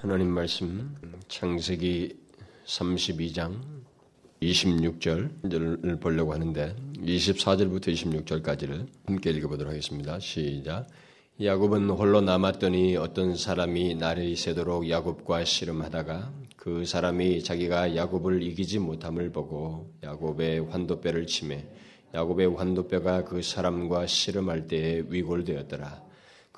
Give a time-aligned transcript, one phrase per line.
[0.00, 0.96] 하나님 말씀
[1.28, 2.16] 창세기
[2.64, 3.60] 32장
[4.40, 10.18] 26절을 보려고 하는데 24절부터 26절까지를 함께 읽어보도록 하겠습니다.
[10.18, 10.86] 시작.
[11.42, 19.32] 야곱은 홀로 남았더니 어떤 사람이 날이 새도록 야곱과 씨름하다가 그 사람이 자기가 야곱을 이기지 못함을
[19.32, 21.68] 보고 야곱의 환도뼈를 치매
[22.14, 26.08] 야곱의 환도뼈가 그 사람과 씨름할 때에 위골되었더라.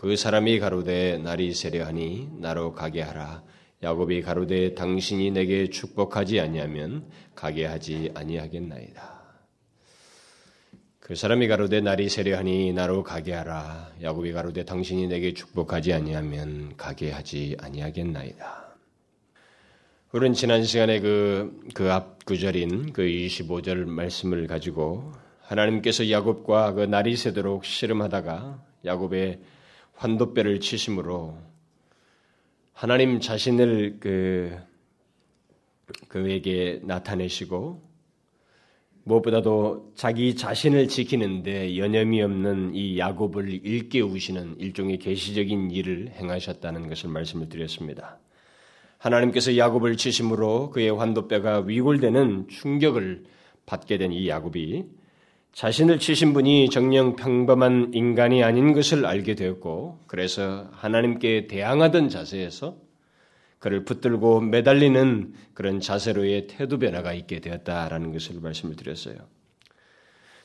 [0.03, 3.45] 그 사람이 가로되 날이 세려하니 나로 가게 하라.
[3.85, 9.23] 야곱이 가로되 당신이 내게 축복하지 아니하면 가게 하지 아니하겠나이다.
[10.99, 13.93] 그 사람이 가로되 날이 세려하니 나로 가게 하라.
[14.03, 18.75] 야곱이 가로되 당신이 내게 축복하지 아니하면 가게 하지 아니하겠나이다.
[20.11, 25.13] 우리는 지난 시간에 그, 그 앞 구절인 그 25절 말씀을 가지고
[25.43, 29.39] 하나님께서 야곱과 그 날이 새도록 씨름하다가 야곱의
[30.03, 31.39] 환도뼈를 치심으로
[32.73, 34.59] 하나님 자신을 그
[36.09, 37.81] 그에게 나타내시고
[39.05, 47.49] 무엇보다도 자기 자신을 지키는데 여념이 없는 이 야곱을 일깨우시는 일종의 계시적인 일을 행하셨다는 것을 말씀을
[47.49, 48.19] 드렸습니다.
[48.99, 53.25] 하나님께서 야곱을 치심으로 그의 환도뼈가 위골되는 충격을
[53.67, 54.85] 받게 된 이 야곱이
[55.53, 62.77] 자신을 치신 분이 정령 평범한 인간이 아닌 것을 알게 되었고, 그래서 하나님께 대항하던 자세에서
[63.59, 69.17] 그를 붙들고 매달리는 그런 자세로의 태도 변화가 있게 되었다라는 것을 말씀을 드렸어요.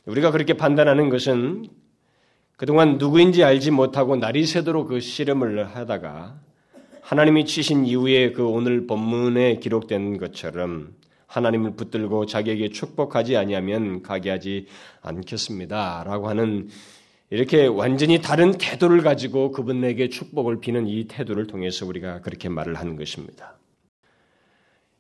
[0.06, 1.68] 우리가 그렇게 판단하는 것은
[2.58, 6.40] 그동안 누구인지 알지 못하고 날이 새도록 그 씨름을 하다가
[7.02, 10.97] 하나님이 치신 이후에 그 오늘 본문에 기록된 것처럼
[11.28, 14.66] 하나님을 붙들고 자기에게 축복하지 아니하면 가게 하지
[15.02, 16.70] 않겠습니다라고 하는
[17.30, 22.95] 이렇게 완전히 다른 태도를 가지고 그분에게 축복을 비는 이 태도를 통해서 우리가 그렇게 말을 하는
[22.95, 23.58] 것입니다.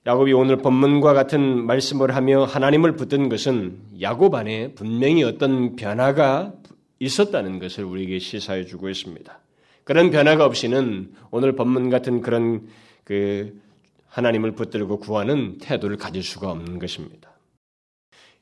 [0.05, 6.53] 야곱이 오늘 본문과 같은 말씀을 하며 하나님을 붙든 것은 야곱 안에 분명히 어떤 변화가
[6.99, 9.39] 있었다는 것을 우리에게 시사해 주고 있습니다.
[9.83, 12.67] 그런 변화가 없이는 오늘 본문 같은 그런
[13.03, 13.59] 그
[14.07, 17.31] 하나님을 붙들고 구하는 태도를 가질 수가 없는 것입니다.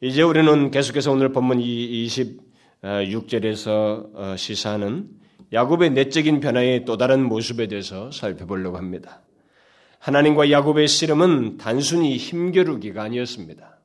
[0.02, 5.09] 이제 우리는 계속해서 오늘 본문 26절에서 어, 시사하는
[5.54, 9.22] 야곱의 내적인 변화의 또 다른 모습에 대해서 살펴보려고 합니다.
[10.00, 13.80] 하나님과 야곱의 씨름은 단순히 힘겨루기가 아니었습니다.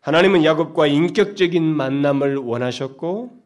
[0.00, 3.42] 하나님은 야곱과 인격적인 만남을 원하셨고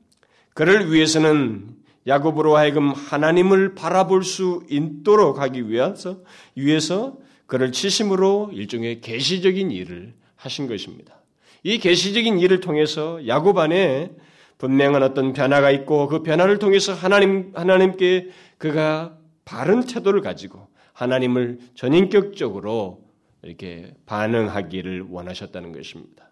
[0.54, 1.76] 그를 위해서는
[2.08, 6.18] 야곱으로 하여금 하나님을 바라볼 수 있도록 하기 위해서
[6.56, 11.20] 위해서 그를 치심으로 일종의 계시적인 일을 하신 것입니다.
[11.62, 14.10] 이 계시적인 일을 통해서 야곱 안에
[14.58, 23.04] 분명한 어떤 변화가 있고 그 변화를 통해서 하나님 하나님께 그가 바른 태도를 가지고 하나님을 전인격적으로
[23.42, 26.27] 이렇게 반응하기를 원하셨다는 것입니다.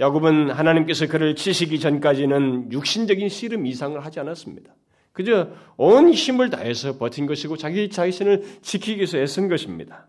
[0.00, 4.74] 야곱은 하나님께서 그를 치시기 전까지는 육신적인 씨름 이상을 하지 않았습니다.
[5.12, 10.06] 그저 온 힘을 다해서 버틴 것이고 자기 자신을 지키기 위해서 애쓴 것입니다.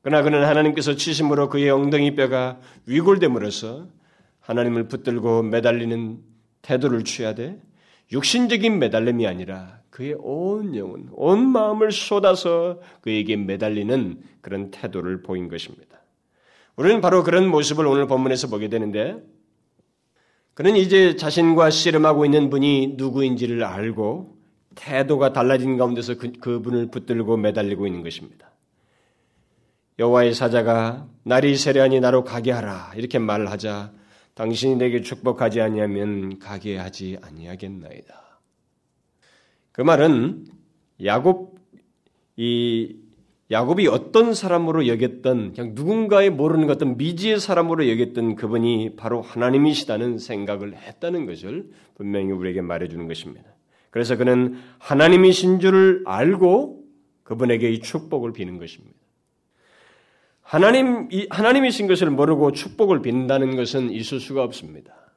[0.00, 3.88] 그러나 그는 하나님께서 치심으로 그의 엉덩이 뼈가 위골됨으로써
[4.40, 6.18] 하나님을 붙들고 매달리는
[6.62, 7.60] 태도를 취해야 돼
[8.10, 15.87] 육신적인 매달림이 아니라 그의 온 영혼, 온 마음을 쏟아서 그에게 매달리는 그런 태도를 보인 것입니다.
[16.78, 19.16] 우리는 바로 그런 모습을 오늘 본문에서 보게 되는데
[20.54, 24.38] 그는 이제 자신과 씨름하고 있는 분이 누구인지를 알고
[24.76, 28.52] 태도가 달라진 가운데서 그, 그분을 붙들고 매달리고 있는 것입니다.
[29.98, 33.92] 여호와의 사자가 날이 세려하니 나로 가게 하라 이렇게 말을 하자
[34.34, 38.40] 당신이 내게 축복하지 아니하면 가게 하지 아니하겠나이다.
[39.72, 40.46] 그 말은
[41.04, 41.58] 야곱
[42.36, 43.07] 이
[43.50, 50.76] 야곱이 어떤 사람으로 여겼던 그냥 누군가의 모르는 어떤 미지의 사람으로 여겼던 그분이 바로 하나님이시다는 생각을
[50.76, 53.48] 했다는 것을 분명히 우리에게 말해주는 것입니다.
[53.90, 56.84] 그래서 그는 하나님이신 줄을 알고
[57.22, 58.98] 그분에게 이 축복을 비는 것입니다.
[60.42, 65.07] 하나님, 하나님이신 것을 모르고 축복을 빈다는 것은 있을 수가 없습니다.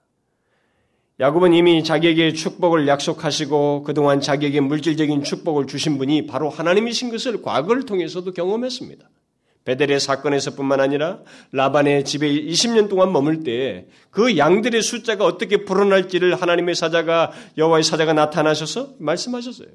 [1.22, 7.86] 야곱은 이미 자기에게 축복을 약속하시고 그동안 자기에게 물질적인 축복을 주신 분이 바로 하나님이신 것을 과거를
[7.86, 9.10] 통해서도 경험했습니다.
[9.64, 11.20] 베델의 사건에서뿐만 아니라
[11.52, 18.14] 라반의 집에 20년 동안 머물 때 그 양들의 숫자가 어떻게 불어날지를 하나님의 사자가 여호와의 사자가
[18.14, 19.70] 나타나셔서 말씀하셨어요.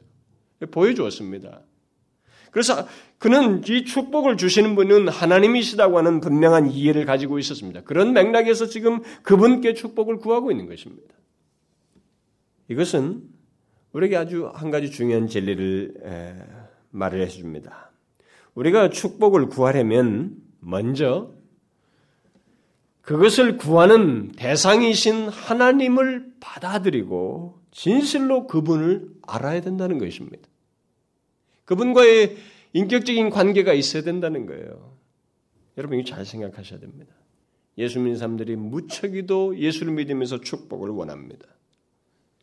[0.70, 1.62] 보여주었습니다.
[2.50, 2.86] 그래서
[3.18, 7.82] 그는 이 축복을 주시는 분은 하나님이시다고 하는 분명한 이해를 가지고 있었습니다.
[7.82, 11.15] 그런 맥락에서 지금 그분께 축복을 구하고 있는 것입니다.
[12.68, 13.22] 이것은
[13.92, 15.94] 우리에게 아주 한 가지 중요한 진리를
[16.90, 17.90] 말을 해줍니다.
[18.54, 21.32] 우리가 축복을 구하려면 먼저
[23.02, 30.48] 그것을 구하는 대상이신 하나님을 받아들이고 진실로 그분을 알아야 된다는 것입니다.
[31.66, 32.36] 그분과의
[32.72, 34.96] 인격적인 관계가 있어야 된다는 거예요.
[35.78, 37.14] 여러분 이거 잘 생각하셔야 됩니다.
[37.78, 41.46] 예수 믿는 사람들이 무척이도 예수를 믿으면서 축복을 원합니다.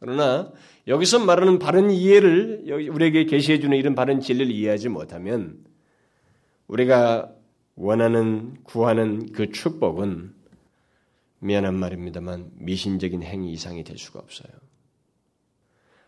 [0.03, 0.51] 그러나
[0.85, 5.63] 여기서 말하는 바른 이해를 우리에게 계시해 주는 이런 바른 진리를 이해하지 못하면
[6.67, 7.31] 우리가
[7.75, 10.33] 원하는 구하는 그 축복은
[11.39, 14.51] 미안한 말입니다만 미신적인 행위 이상이 될 수가 없어요.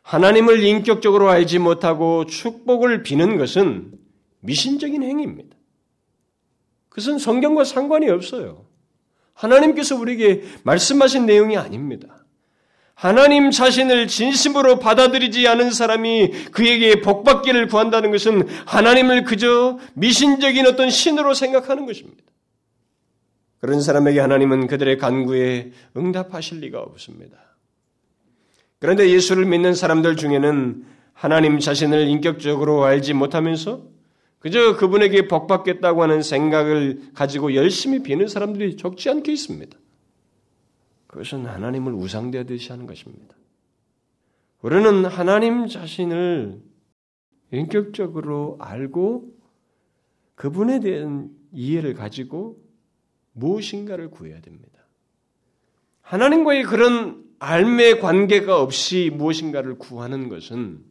[0.02, 3.98] 하나님을 인격적으로 알지 못하고 축복을 비는 것은
[4.42, 5.56] 미신적인 행위입니다.
[6.90, 8.66] 그것은 성경과 상관이 없어요.
[9.36, 12.25] 하나님께서 우리에게 말씀하신 내용이 아닙니다.
[12.96, 21.34] 하나님 자신을 진심으로 받아들이지 않은 사람이 그에게 복받기를 구한다는 것은 하나님을 그저 미신적인 어떤 신으로
[21.34, 22.24] 생각하는 것입니다.
[23.60, 27.38] 그런 사람에게 하나님은 그들의 간구에 응답하실 리가 없습니다.
[28.80, 33.84] 그런데 예수를 믿는 사람들 중에는 하나님 자신을 인격적으로 알지 못하면서
[34.40, 39.78] 그저 그분에게 복받겠다고 하는 생각을 가지고 열심히 비는 사람들이 적지 않게 있습니다.
[41.16, 43.38] 그것은 하나님을 우상대하듯이 하는 것입니다.
[44.62, 46.62] 우리는 하나님 자신을
[47.54, 49.34] 인격적으로 알고
[50.36, 52.62] 그분에 대한 이해를 가지고
[53.32, 54.82] 무엇인가를 구해야 됩니다.
[56.02, 60.84] 하나님과의 그런 알매 관계가 없이 무엇인가를 구하는 것은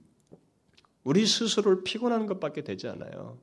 [1.03, 3.39] 우리 스스로를 피곤하는 것밖에 되지 않아요.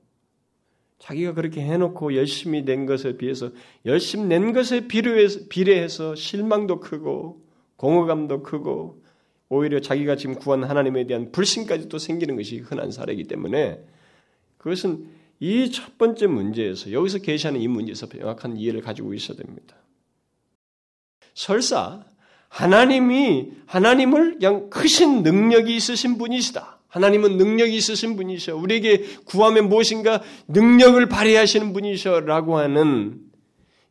[1.02, 3.50] 자기가 그렇게 해놓고 열심히 낸 것에 비해서
[3.86, 7.42] 열심히 낸 것에 비례해서, 실망도 크고
[7.78, 9.04] 공허감도 크고
[9.50, 13.84] 오히려 자기가 지금 구한 하나님에 대한 불신까지도 생기는 것이 흔한 사례이기 때문에
[14.60, 15.08] 그것은
[15.40, 19.76] 이 첫 번째 문제에서 여기서 계시하는 이 문제에서 명확한 이해를 가지고 있어야 됩니다.
[21.34, 22.06] 설사
[22.48, 26.81] 하나님이 하나님을 그냥 크신 능력이 있으신 분이시다.
[26.92, 28.56] 하나님은 능력이 있으신 분이셔.
[28.56, 33.22] 우리에게 구하면 무엇인가 능력을 발휘하시는 분이셔라고 하는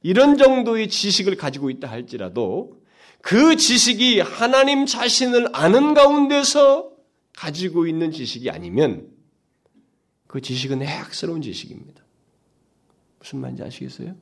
[0.03, 2.79] 이런 정도의 지식을 가지고 있다 할지라도
[3.23, 6.93] 그 지식이 하나님 자신을 아는 가운데서
[7.35, 9.09] 가지고 있는 지식이 아니면
[10.27, 12.05] 그 지식은 해악스러운 지식입니다.
[13.19, 14.15] 무슨 말인지 아시겠어요?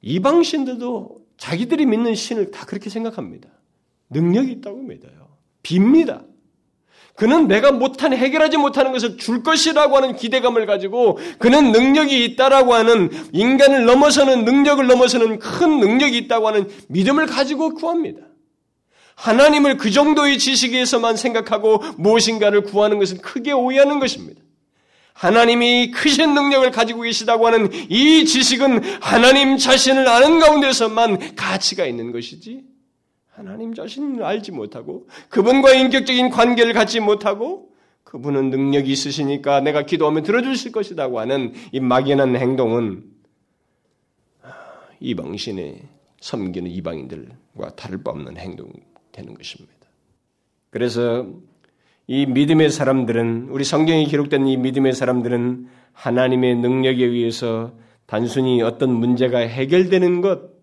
[0.00, 3.48] 이방신들도 자기들이 믿는 신을 다 그렇게 생각합니다.
[4.10, 5.36] 능력이 있다고 믿어요.
[5.62, 6.27] 빕니다.
[7.18, 13.10] 그는 내가 못한 해결하지 못하는 것을 줄 것이라고 하는 기대감을 가지고 그는 능력이 있다라고 하는
[13.32, 18.20] 인간을 넘어서는 능력을 넘어서는 큰 능력이 있다고 하는 믿음을 가지고 구합니다.
[19.16, 24.40] 하나님을 그 정도의 지식에서만 생각하고 무엇인가를 구하는 것은 크게 오해하는 것입니다.
[25.12, 32.62] 하나님이 크신 능력을 가지고 계시다고 하는 이 지식은 하나님 자신을 아는 가운데서만 가치가 있는 것이지
[33.38, 37.70] 하나님 자신을 알지 못하고 그분과 인격적인 관계를 갖지 못하고
[38.02, 43.04] 그분은 능력이 있으시니까 내가 기도하면 들어주실 것이라고 하는 이 막연한 행동은
[44.98, 45.82] 이방신에
[46.20, 48.72] 섬기는 이방인들과 다를 바 없는 행동
[49.12, 49.72] 되는 것입니다.
[50.70, 51.28] 그래서
[52.08, 57.72] 이 믿음의 사람들은 우리 성경에 기록된 이 믿음의 사람들은 하나님의 능력에 의해서
[58.06, 60.57] 단순히 어떤 문제가 해결되는 것,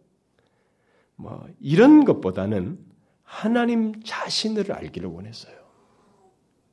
[1.15, 2.79] 뭐 이런 것보다는
[3.24, 5.55] 하나님 자신을 알기를 원했어요.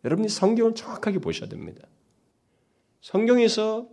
[0.05, 1.87] 여러분이 성경을 정확하게 보셔야 됩니다.
[3.01, 3.89] 성경에서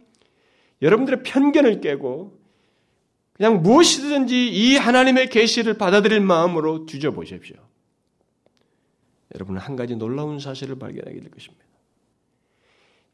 [0.81, 2.39] 여러분들의 편견을 깨고
[3.33, 7.55] 그냥 무엇이든지 이 하나님의 계시를 받아들일 마음으로 뒤져보십시오.
[9.35, 11.65] 여러분은 한 가지 놀라운 사실을 발견하게 될 것입니다.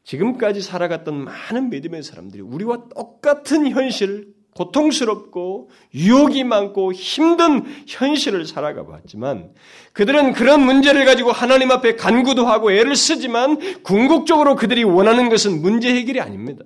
[0.03, 9.53] 지금까지 살아갔던 많은 믿음의 사람들이 우리와 똑같은 현실, 고통스럽고 유혹이 많고 힘든 현실을 살아가 봤지만
[9.91, 15.93] 그들은 그런 문제를 가지고 하나님 앞에 간구도 하고 애를 쓰지만 궁극적으로 그들이 원하는 것은 문제
[15.93, 16.63] 해결이 아닙니다.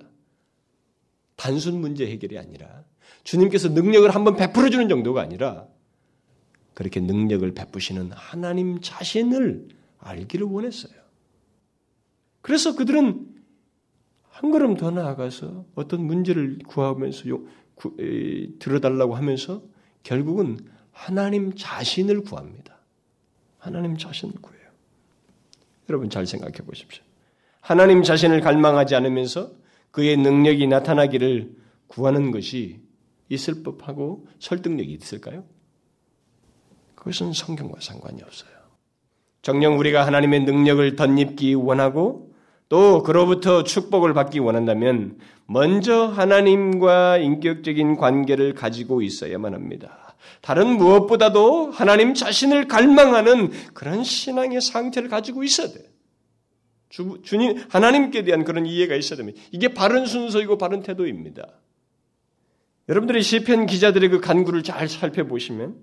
[1.34, 2.84] 단순 문제 해결이 아니라
[3.24, 5.66] 주님께서 능력을 한번 베풀어 주는 정도가 아니라
[6.74, 9.68] 그렇게 능력을 베푸시는 하나님 자신을
[9.98, 10.92] 알기를 원했어요.
[12.40, 13.26] 그래서 그들은
[14.28, 17.24] 한 걸음 더 나아가서 어떤 문제를 구하면서
[17.80, 19.62] 구, 에, 들어달라고 하면서
[20.02, 20.58] 결국은
[20.92, 22.76] 하나님 자신을 구합니다.
[23.58, 24.60] 하나님 자신을 구해요.
[25.88, 27.02] 여러분 잘 생각해 보십시오.
[27.62, 29.52] 하나님 자신을 갈망하지 않으면서
[29.92, 31.56] 그의 능력이 나타나기를
[31.86, 32.80] 구하는 것이
[33.30, 35.44] 있을 법하고 설득력이 있을까요?
[36.94, 38.50] 그것은 성경과 상관이 없어요.
[39.40, 42.29] 정녕 우리가 하나님의 능력을 덧입기 원하고
[42.70, 50.14] 또 그로부터 축복을 받기 원한다면 먼저 하나님과 인격적인 관계를 가지고 있어야만 합니다.
[50.40, 55.80] 다른 무엇보다도 하나님 자신을 갈망하는 그런 신앙의 상태를 가지고 있어야 돼.
[56.88, 59.40] 주, 주님, 하나님께 대한 그런 이해가 있어야 됩니다.
[59.50, 61.48] 이게 바른 순서이고 바른 태도입니다.
[62.88, 65.74] 여러분들이 시편 기자들의 그 간구를 잘 살펴보시면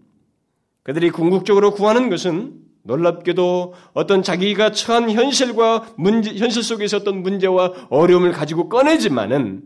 [0.84, 8.32] 그들이 궁극적으로 구하는 것은 놀랍게도 어떤 자기가 처한 현실과 문제, 현실 속에서 어떤 문제와 어려움을
[8.32, 9.62] 가지고 꺼내지만은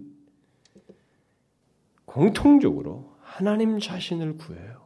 [2.05, 4.81] 공통적으로 하나님 자신을 구해요.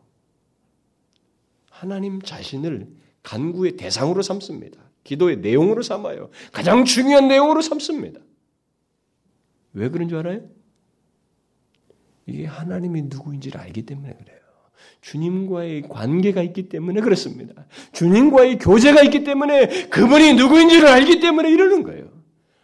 [1.71, 2.87] 하나님 자신을
[3.23, 4.79] 간구의 대상으로 삼습니다.
[5.05, 6.29] 기도의 내용으로 삼아요.
[6.51, 8.19] 가장 중요한 내용으로 삼습니다.
[9.73, 10.41] 왜 그런 줄 알아요?
[12.25, 14.34] 이게 하나님이 누구인지를 알기 때문에 그래요.
[15.01, 17.65] 주님과의 관계가 있기 때문에 그렇습니다.
[17.94, 22.10] 주님과의 교제가 있기 때문에 그분이 누구인지를 알기 때문에 이러는 거예요.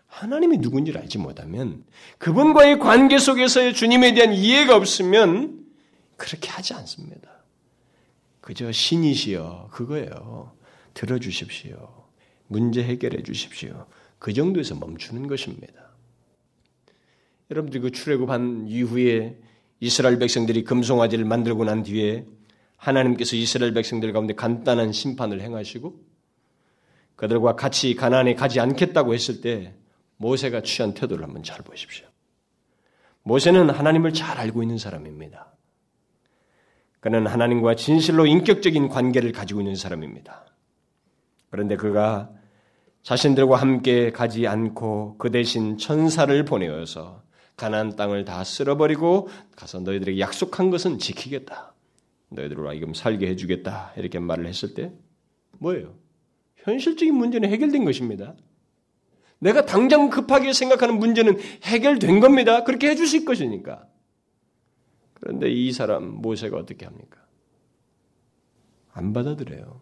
[0.07, 1.83] 하나님이 누구인지를 알지 못하면
[2.17, 5.65] 그분과의 관계 속에서의 주님에 대한 이해가 없으면
[6.17, 7.29] 그렇게 하지 않습니다.
[8.41, 10.51] 그저 신이시여 그거예요.
[10.93, 11.89] 들어주십시오.
[12.47, 13.85] 문제 해결해 주십시오.
[14.19, 15.73] 그 정도에서 멈추는 것입니다.
[17.49, 19.37] 여러분들 그 출애굽한 이후에
[19.81, 22.25] 이스라엘 백성들이 금송아지를 만들고 난 뒤에
[22.77, 25.99] 하나님께서 이스라엘 백성들 가운데 간단한 심판을 행하시고
[27.15, 29.73] 그들과 같이 가나안에 가지 않겠다고 했을 때
[30.17, 32.05] 모세가 취한 태도를 한번 잘 보십시오.
[33.23, 35.51] 모세는 하나님을 잘 알고 있는 사람입니다.
[36.99, 40.45] 그는 하나님과 진실로 인격적인 관계를 가지고 있는 사람입니다.
[41.49, 42.29] 그런데 그가
[43.01, 47.23] 자신들과 함께 가지 않고 그 대신 천사를 보내어서
[47.55, 51.73] 가나안 땅을 다 쓸어버리고 가서 너희들에게 약속한 것은 지키겠다.
[52.29, 53.93] 너희들로 하여금 살게 해주겠다.
[53.97, 54.91] 이렇게 말을 했을 때
[55.59, 55.95] 뭐예요?
[56.57, 58.35] 현실적인 문제는 해결된 것입니다.
[59.39, 62.63] 내가 당장 급하게 생각하는 문제는 해결된 겁니다.
[62.63, 63.87] 그렇게 해주실 것이니까.
[65.15, 67.19] 그런데 이 사람 모세가 어떻게 합니까?
[68.93, 69.81] 안 받아들여요.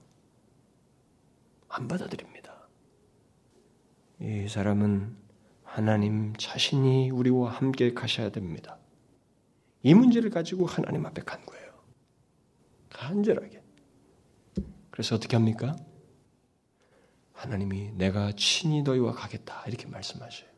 [1.69, 2.53] 안 받아들입니다.
[4.21, 5.15] 이 사람은
[5.71, 8.77] 하나님 자신이 우리와 함께 가셔야 됩니다.
[9.83, 11.69] 이 문제를 가지고 하나님 앞에 간 거예요.
[12.89, 13.61] 간절하게.
[14.89, 15.75] 그래서 어떻게 합니까?
[17.33, 19.63] 하나님이 내가 친히 너희와 가겠다.
[19.67, 20.49] 이렇게 말씀하셔요.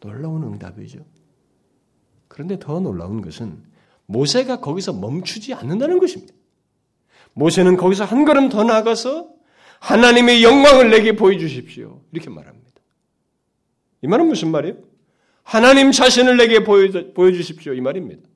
[0.00, 1.04] 놀라운 응답이죠.
[2.28, 3.64] 그런데 더 놀라운 것은
[4.06, 6.34] 모세가 거기서 멈추지 않는다는 것입니다.
[7.32, 9.30] 모세는 거기서 한 걸음 더 나가서
[9.80, 12.02] 하나님의 영광을 내게 보여주십시오.
[12.12, 12.69] 이렇게 말합니다.
[14.02, 14.76] 이 말은 무슨 말이에요?
[15.42, 17.74] 하나님 자신을 내게 보여주십시오.
[17.74, 18.28] 이 말입니다.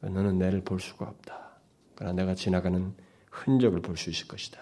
[0.00, 1.58] 너는 내를 볼 수가 없다.
[1.94, 2.94] 그러나 내가 지나가는
[3.30, 4.58] 흔적을 볼 수 있을 것이다.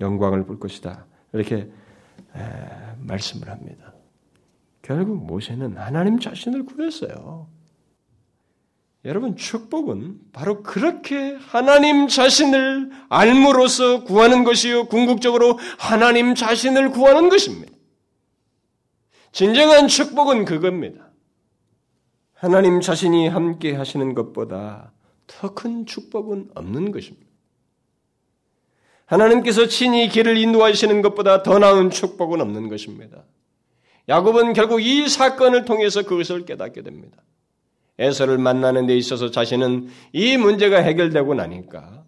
[0.00, 1.06] 영광을 볼 것이다.
[1.32, 1.70] 이렇게
[2.98, 3.94] 말씀을 합니다.
[4.82, 7.48] 결국 모세는 하나님 자신을 구했어요.
[9.04, 14.86] 여러분, 축복은 바로 그렇게 하나님 자신을 알므로써 구하는 것이요.
[14.86, 17.72] 궁극적으로 하나님 자신을 구하는 것입니다.
[19.32, 21.10] 진정한 축복은 그겁니다.
[22.34, 24.92] 하나님 자신이 함께 하시는 것보다
[25.26, 27.28] 더 큰 축복은 없는 것입니다.
[29.06, 33.24] 하나님께서 친히 길을 인도하시는 것보다 더 나은 축복은 없는 것입니다.
[34.08, 37.18] 야곱은 결국 이 사건을 통해서 그것을 깨닫게 됩니다.
[37.98, 42.04] 에서를 만나는 데 있어서 자신은 이 문제가 해결되고 나니까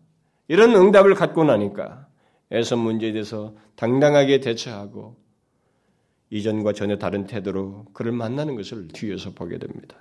[0.48, 2.06] 이런 응답을 갖고 나니까
[2.50, 5.16] 에서 문제에 대해서 당당하게 대처하고
[6.30, 9.96] 이전과 전혀 다른 태도로 그를 만나는 것을 뒤에서 보게 됩니다.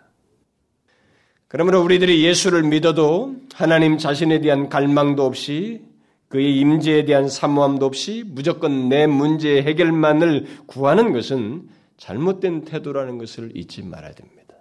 [1.48, 5.84] 그러므로 우리들이 예수를 믿어도 하나님 자신에 대한 갈망도 없이
[6.28, 11.68] 그의 임재에 대한 사모함도 없이 무조건 내 문제 해결만을 구하는 것은
[11.98, 14.54] 잘못된 태도라는 것을 잊지 말아야 됩니다.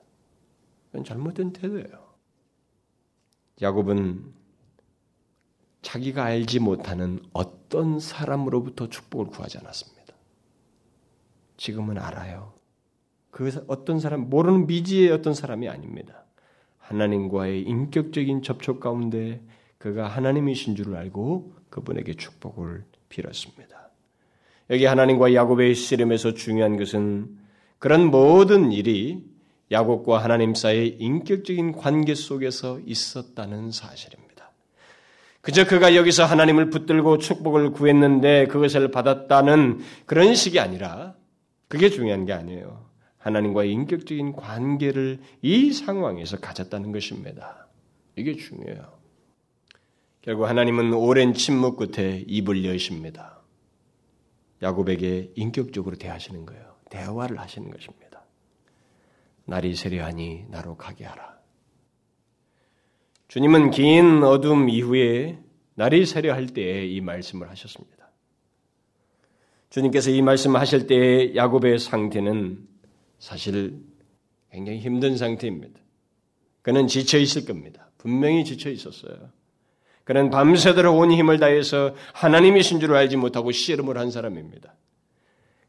[0.87, 2.09] 그건 잘못된 태도예요.
[3.61, 4.25] 야곱은
[5.83, 9.98] 자기가 알지 못하는 어떤 사람으로부터 축복을 구하지 않았습니다.
[11.59, 12.55] 지금은 알아요.
[13.31, 16.25] 그 어떤 사람 모르는 미지의 어떤 사람이 아닙니다.
[16.79, 19.43] 하나님과의 인격적인 접촉 가운데
[19.77, 23.91] 그가 하나님이신 줄을 알고 그분에게 축복을 빌었습니다.
[24.71, 27.38] 여기 하나님과 야곱의 씨름에서 중요한 것은
[27.79, 29.25] 그런 모든 일이
[29.71, 34.50] 야곱과 하나님 사이의 인격적인 관계 속에서 있었다는 사실입니다.
[35.41, 41.18] 그저 그가 여기서 하나님을 붙들고 축복을 구했는데 그것을 받았다는 그런 식이 아니라
[41.69, 42.89] 그게 중요한 게 아니에요.
[43.19, 47.69] 하나님과의 인격적인 관계를 이 상황에서 가졌다는 것입니다.
[48.17, 48.99] 이게 중요해요.
[50.23, 53.41] 결국 하나님은 오랜 침묵 끝에 입을 여십니다.
[54.63, 56.77] 야곱에게 인격적으로 대하시는 거예요.
[56.91, 58.25] 대화를 하시는 것입니다.
[59.45, 61.39] 날이 세려하니 나로 가게 하라.
[63.29, 65.39] 주님은 긴 어둠 이후에
[65.75, 67.98] 날이 세려할 때에 이 말씀을 하셨습니다.
[69.71, 72.67] 주님께서 이 말씀을 하실 때의 야곱의 상태는
[73.19, 73.75] 사실
[74.51, 75.79] 굉장히 힘든 상태입니다.
[76.63, 77.91] 그는 지쳐 있을 겁니다.
[77.99, 79.31] 분명히 지쳐 있었어요.
[80.05, 84.75] 그는 밤새도록 온 힘을 다해서 하나님이신 줄 알지 못하고 씨름을 한 사람입니다.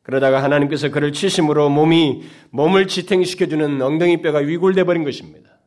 [0.01, 5.59] 그러다가 하나님께서 그를 치심으로 몸이 몸을 지탱시켜주는 엉덩이 뼈가 위골돼 버린 것입니다.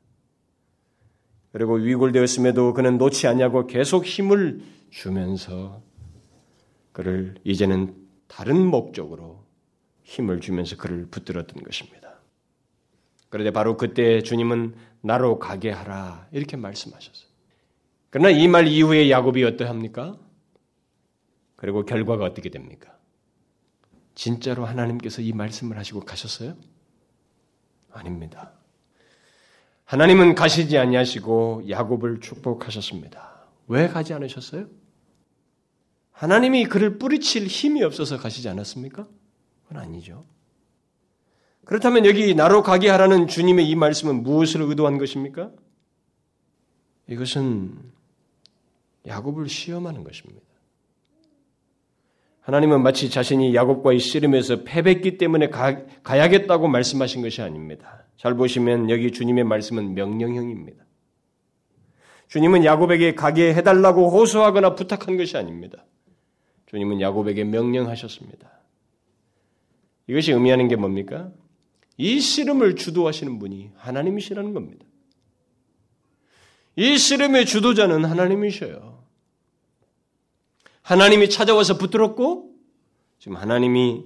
[1.52, 5.82] 그리고 위골되었음에도 그는 놓지 않냐고 계속 힘을 주면서
[6.92, 7.94] 그를 이제는
[8.32, 9.44] 다른 목적으로
[10.04, 12.14] 힘을 주면서 그를 붙들었던 것입니다.
[13.28, 17.30] 그런데 바로 그때 주님은 나로 가게 하라 이렇게 말씀하셨어요.
[18.08, 20.18] 그러나 이 말 이후에 야곱이 어떠합니까?
[21.56, 22.96] 그리고 결과가 어떻게 됩니까?
[24.14, 26.56] 진짜로 하나님께서 이 말씀을 하시고 가셨어요?
[27.90, 28.52] 아닙니다.
[29.84, 33.42] 하나님은 가시지 아니하시고 야곱을 축복하셨습니다.
[33.68, 34.66] 왜 가지 않으셨어요?
[36.12, 39.06] 하나님이 그를 뿌리칠 힘이 없어서 가시지 않았습니까?
[39.64, 40.24] 그건 아니죠.
[41.64, 45.50] 그렇다면 여기 나로 가게 하라는 주님의 이 말씀은 무엇을 의도한 것입니까?
[47.08, 47.78] 이것은
[49.06, 50.42] 야곱을 시험하는 것입니다.
[52.40, 58.04] 하나님은 마치 자신이 야곱과의 씨름에서 패배했기 때문에 가, 가야겠다고 말씀하신 것이 아닙니다.
[58.16, 60.84] 잘 보시면 여기 주님의 말씀은 명령형입니다.
[62.28, 65.84] 주님은 야곱에게 가게 해달라고 호소하거나 부탁한 것이 아닙니다.
[66.72, 68.50] 주님은 야곱에게 명령하셨습니다.
[70.06, 71.30] 이것이 의미하는 게 뭡니까?
[71.98, 74.86] 이 씨름을 주도하시는 분이 하나님이시라는 겁니다.
[76.76, 79.04] 이 씨름의 주도자는 하나님이셔요.
[80.80, 82.54] 하나님이 찾아와서 붙들었고
[83.18, 84.04] 지금 하나님이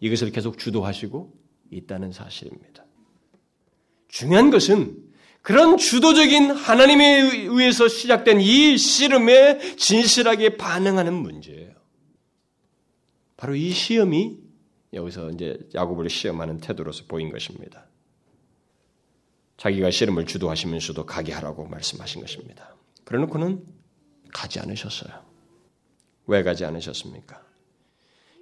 [0.00, 1.32] 이것을 계속 주도하시고
[1.70, 2.84] 있다는 사실입니다.
[4.08, 4.98] 중요한 것은
[5.40, 11.81] 그런 주도적인 하나님에 의해서 시작된 이 씨름에 진실하게 반응하는 문제예요.
[13.42, 14.38] 바로 이 시험이
[14.92, 17.88] 여기서 이제 야곱을 시험하는 태도로서 보인 것입니다.
[19.56, 22.76] 자기가 씨름을 주도하시면서도 가게 하라고 말씀하신 것입니다.
[23.02, 23.66] 그러놓고는
[24.32, 25.12] 가지 않으셨어요.
[26.28, 27.44] 왜 가지 않으셨습니까?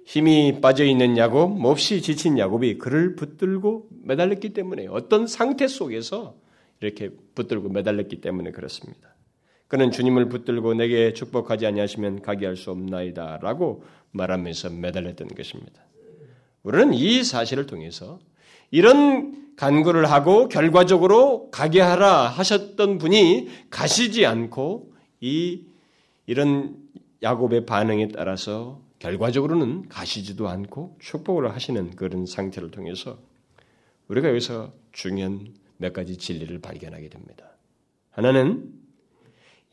[0.05, 6.37] 힘이 빠져 있는 야곱, 몹시 지친 야곱이 그를 붙들고 매달렸기 때문에 어떤 상태 속에서
[6.79, 9.10] 이렇게 붙들고 매달렸기 때문에 그렇습니다.
[9.71, 15.81] 그는 주님을 붙들고 내게 축복하지 아니하시면 가게 할 수 없나이다라고 말하면서 매달렸던 것입니다.
[16.61, 18.19] 우리는 이 사실을 통해서
[18.69, 25.63] 이런 간구를 하고 결과적으로 가게 하라 하셨던 분이 가시지 않고 이
[26.25, 26.75] 이런
[27.23, 33.19] 야곱의 반응에 따라서 결과적으로는 가시지도 않고 축복을 하시는 그런 상태를 통해서
[34.09, 37.55] 우리가 여기서 중요한 몇 가지 진리를 발견하게 됩니다.
[38.09, 38.80] 하나는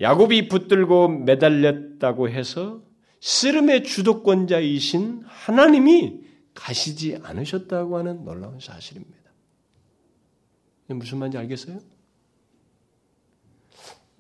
[0.01, 2.83] 야곱이 붙들고 매달렸다고 해서
[3.21, 6.23] 씨름의 주도권자이신 하나님이
[6.55, 9.19] 가시지 않으셨다고 하는 놀라운 사실입니다.
[10.89, 11.81] 무슨 말인지 알겠어요?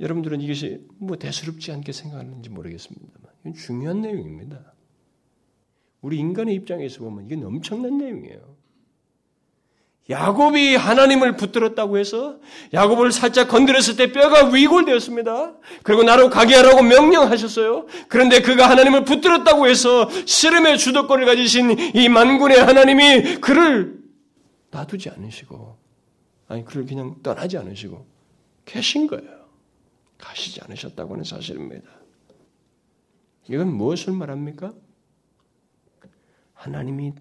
[0.00, 4.74] 여러분들은 이것이 뭐 대수롭지 않게 생각하는지 모르겠습니다만 이건 중요한 내용입니다.
[6.00, 8.57] 우리 인간의 입장에서 보면 이건 엄청난 내용이에요.
[10.10, 12.38] 야곱이 하나님을 붙들었다고 해서
[12.72, 15.54] 야곱을 살짝 건드렸을 때 뼈가 위골되었습니다.
[15.82, 17.86] 그리고 나로 가게 하라고 명령하셨어요.
[18.08, 23.98] 그런데 그가 하나님을 붙들었다고 해서 씨름의 주도권을 가지신 이 만군의 하나님이 그를
[24.70, 25.78] 놔두지 않으시고
[26.48, 28.06] 아니 그를 그냥 떠나지 않으시고
[28.64, 29.38] 계신 거예요.
[30.16, 31.90] 가시지 않으셨다고 하는 사실입니다.
[33.50, 34.72] 이건 무엇을 말합니까?
[36.54, 37.12] 하나님이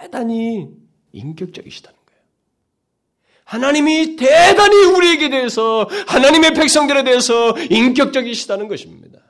[0.00, 0.68] 대단히
[1.12, 1.95] 인격적이시다는 거예요.
[3.46, 9.20] 하나님이 대단히 우리에게 대해서 하나님의 백성들에 대해서 인격적이시다는 것입니다.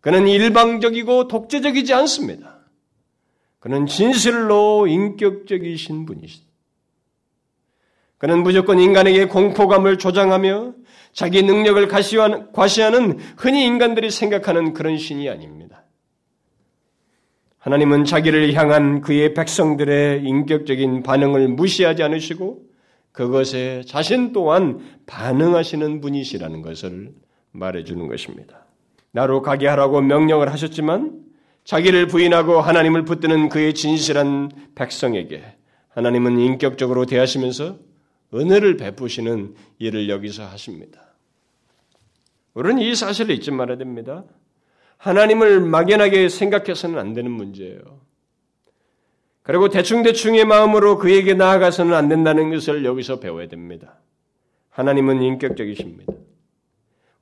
[0.00, 2.58] 그는 일방적이고 독재적이지 않습니다.
[3.60, 6.46] 그는 진실로 인격적이신 분이시다.
[8.16, 10.74] 그는 무조건 인간에게 공포감을 조장하며
[11.12, 11.86] 자기 능력을
[12.52, 15.81] 과시하는 흔히 인간들이 생각하는 그런 신이 아닙니다.
[17.62, 22.60] 하나님은 자기를 향한 그의 백성들의 인격적인 반응을 무시하지 않으시고
[23.12, 27.12] 그것에 자신 또한 반응하시는 분이시라는 것을
[27.52, 28.66] 말해주는 것입니다.
[29.12, 31.22] 나로 가게 하라고 명령을 하셨지만
[31.62, 35.44] 자기를 부인하고 하나님을 붙드는 그의 진실한 백성에게
[35.90, 37.78] 하나님은 인격적으로 대하시면서
[38.34, 41.14] 은혜를 베푸시는 일을 여기서 하십니다.
[42.54, 44.24] 우리는 이 사실을 잊지 말아야 됩니다.
[45.02, 47.80] 하나님을 막연하게 생각해서는 안 되는 문제예요.
[49.42, 53.98] 그리고 대충대충의 마음으로 그에게 나아가서는 안 된다는 것을 여기서 배워야 됩니다.
[54.70, 56.12] 하나님은 인격적이십니다.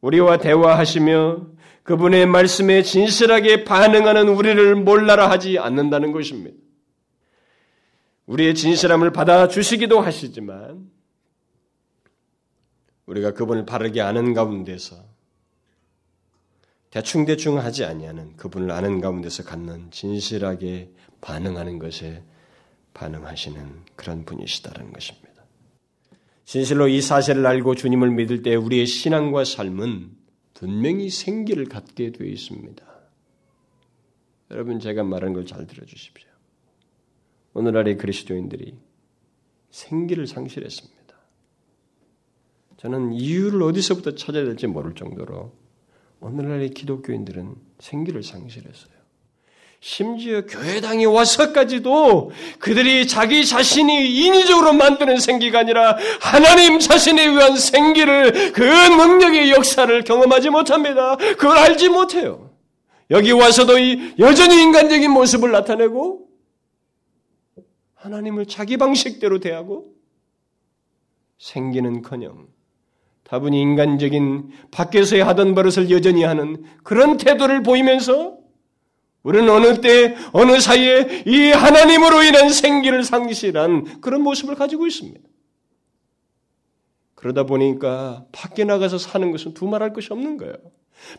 [0.03, 1.47] 우리와 대화하시며
[1.83, 6.59] 그분의 말씀에 진실하게 반응하는 우리를 몰라라 하지 않는다는 것입니다.
[8.27, 10.91] 우리의 진실함을 받아주시기도 하시지만
[13.07, 15.10] 우리가 그분을 바르게 아는 가운데서
[16.91, 22.23] 대충대충 하지 아니하는 그분을 아는 가운데서 갖는 진실하게 반응하는 것에
[22.95, 25.31] 반응하시는 그런 분이시다는 것입니다.
[26.45, 30.11] 진실로 이 사실을 알고 주님을 믿을 때 우리의 신앙과 삶은
[30.55, 32.85] 분명히 생기를 갖게 되어 있습니다.
[34.51, 36.29] 여러분 제가 말하는 걸 잘 들어주십시오.
[37.55, 38.77] 오늘날의 그리스도인들이
[39.71, 41.01] 생기를 상실했습니다.
[42.79, 45.53] 저는 이유를 어디서부터 찾아야 될지 모를 정도로
[46.21, 49.01] 오늘날의 기독교인들은 생기를 상실했어요.
[49.83, 58.63] 심지어 교회당에 와서까지도 그들이 자기 자신이 인위적으로 만드는 생기가 아니라 하나님 자신에 의한 생기를 그
[58.63, 61.17] 능력의 역사를 경험하지 못합니다.
[61.17, 62.51] 그걸 알지 못해요.
[63.11, 66.29] 여기 와서도 이 여전히 인간적인 모습을 나타내고
[67.95, 69.87] 하나님을 자기 방식대로 대하고
[71.39, 72.49] 생기는커녕
[73.31, 78.39] 다분히 인간적인 밖에서의 하던 버릇을 여전히 하는 그런 태도를 보이면서
[79.23, 85.21] 우리는 어느 때, 어느 사이에 이 하나님으로 인한 생기를 상실한 그런 모습을 가지고 있습니다.
[87.15, 90.55] 그러다 보니까 밖에 나가서 사는 것은 두말할 것이 없는 거예요.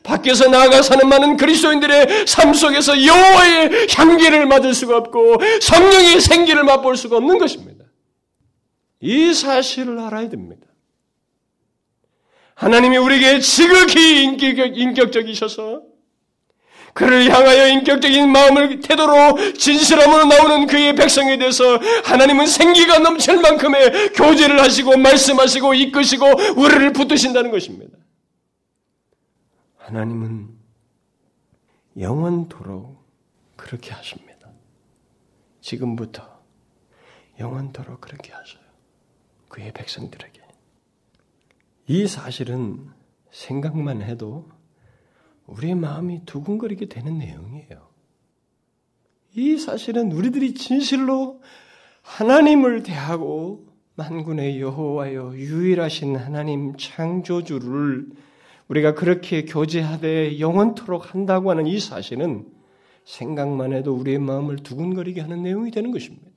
[0.03, 6.97] 밖에서 나가 사는 많은 그리스도인들의 삶 속에서 여호와의 향기를 맡을 수가 없고 성령의 생기를 맛볼
[6.97, 7.85] 수가 없는 것입니다.
[8.99, 10.70] 이 사실을 알아야 됩니다.
[12.61, 15.81] 하나님이 우리에게 지극히 인격, 인격적이셔서
[16.93, 24.61] 그를 향하여 인격적인 마음을 태도로 진실함으로 나오는 그의 백성에 대해서 하나님은 생기가 넘칠 만큼의 교제를
[24.61, 26.25] 하시고 말씀하시고 이끄시고
[26.57, 27.97] 우리를 붙드신다는 것입니다.
[29.77, 30.49] 하나님은
[31.99, 33.03] 영원토록
[33.55, 34.49] 그렇게 하십니다.
[35.61, 36.41] 지금부터
[37.39, 38.61] 영원토록 그렇게 하셔요.
[39.49, 40.50] 그의 백성들에게.
[41.91, 42.87] 이 사실은
[43.31, 44.47] 생각만 해도
[45.45, 47.89] 우리의 마음이 두근거리게 되는 내용이에요.
[49.35, 51.41] 이 사실은 우리들이 진실로
[52.01, 58.07] 하나님을 대하고 만군의 여호와여 유일하신 하나님 창조주를
[58.69, 62.47] 우리가 그렇게 교제하되 영원토록 한다고 하는 이 사실은
[63.03, 66.30] 생각만 해도 우리의 마음을 두근거리게 하는 내용이 되는 것입니다.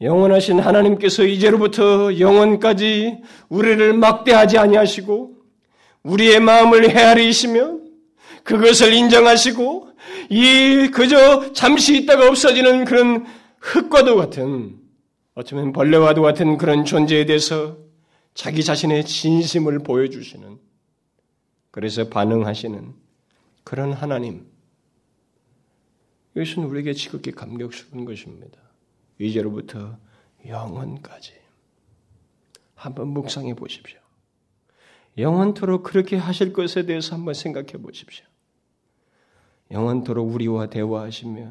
[0.00, 5.34] 영원하신 하나님께서 이제로부터 영원까지 우리를 막대하지 아니하시고
[6.02, 7.78] 우리의 마음을 헤아리시며
[8.42, 9.88] 그것을 인정하시고
[10.30, 13.24] 이 그저 잠시 있다가 없어지는 그런
[13.60, 14.76] 흙과도 같은
[15.34, 17.78] 어쩌면 벌레와도 같은 그런 존재에 대해서
[18.34, 20.58] 자기 자신의 진심을 보여주시는
[21.70, 22.94] 그래서 반응하시는
[23.64, 24.46] 그런 하나님
[26.36, 28.63] 이것은 우리에게 지극히 감격스러운 것입니다.
[29.18, 29.98] 이제로부터
[30.46, 31.32] 영원까지
[32.74, 33.98] 한번 묵상해 보십시오.
[35.16, 38.26] 영원토록 그렇게 하실 것에 대해서 한번 생각해 보십시오.
[39.70, 41.50] 영원토록 우리와 대화하시며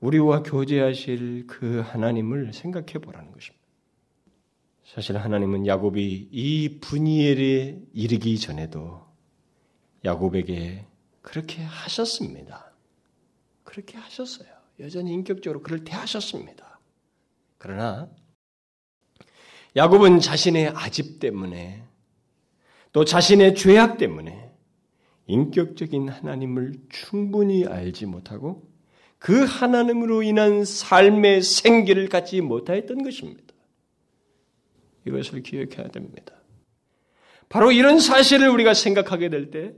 [0.00, 3.62] 우리와 교제하실 그 하나님을 생각해 보라는 것입니다.
[4.84, 9.06] 사실 하나님은 야곱이 이 분이엘에 이르기 전에도
[10.04, 10.86] 야곱에게
[11.22, 12.72] 그렇게 하셨습니다.
[13.64, 14.48] 그렇게 하셨어요.
[14.80, 16.71] 여전히 인격적으로 그를 대하셨습니다.
[17.62, 18.10] 그러나
[19.76, 21.84] 야곱은 자신의 아집 때문에
[22.90, 24.50] 또 자신의 죄악 때문에
[25.28, 28.68] 인격적인 하나님을 충분히 알지 못하고
[29.20, 33.54] 그 하나님으로 인한 삶의 생기를 갖지 못하였던 것입니다.
[35.06, 36.34] 이것을 기억해야 됩니다.
[37.48, 39.72] 바로 이런 사실을 우리가 생각하게 될 때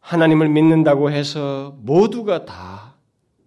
[0.00, 2.95] 하나님을 믿는다고 해서 모두가 다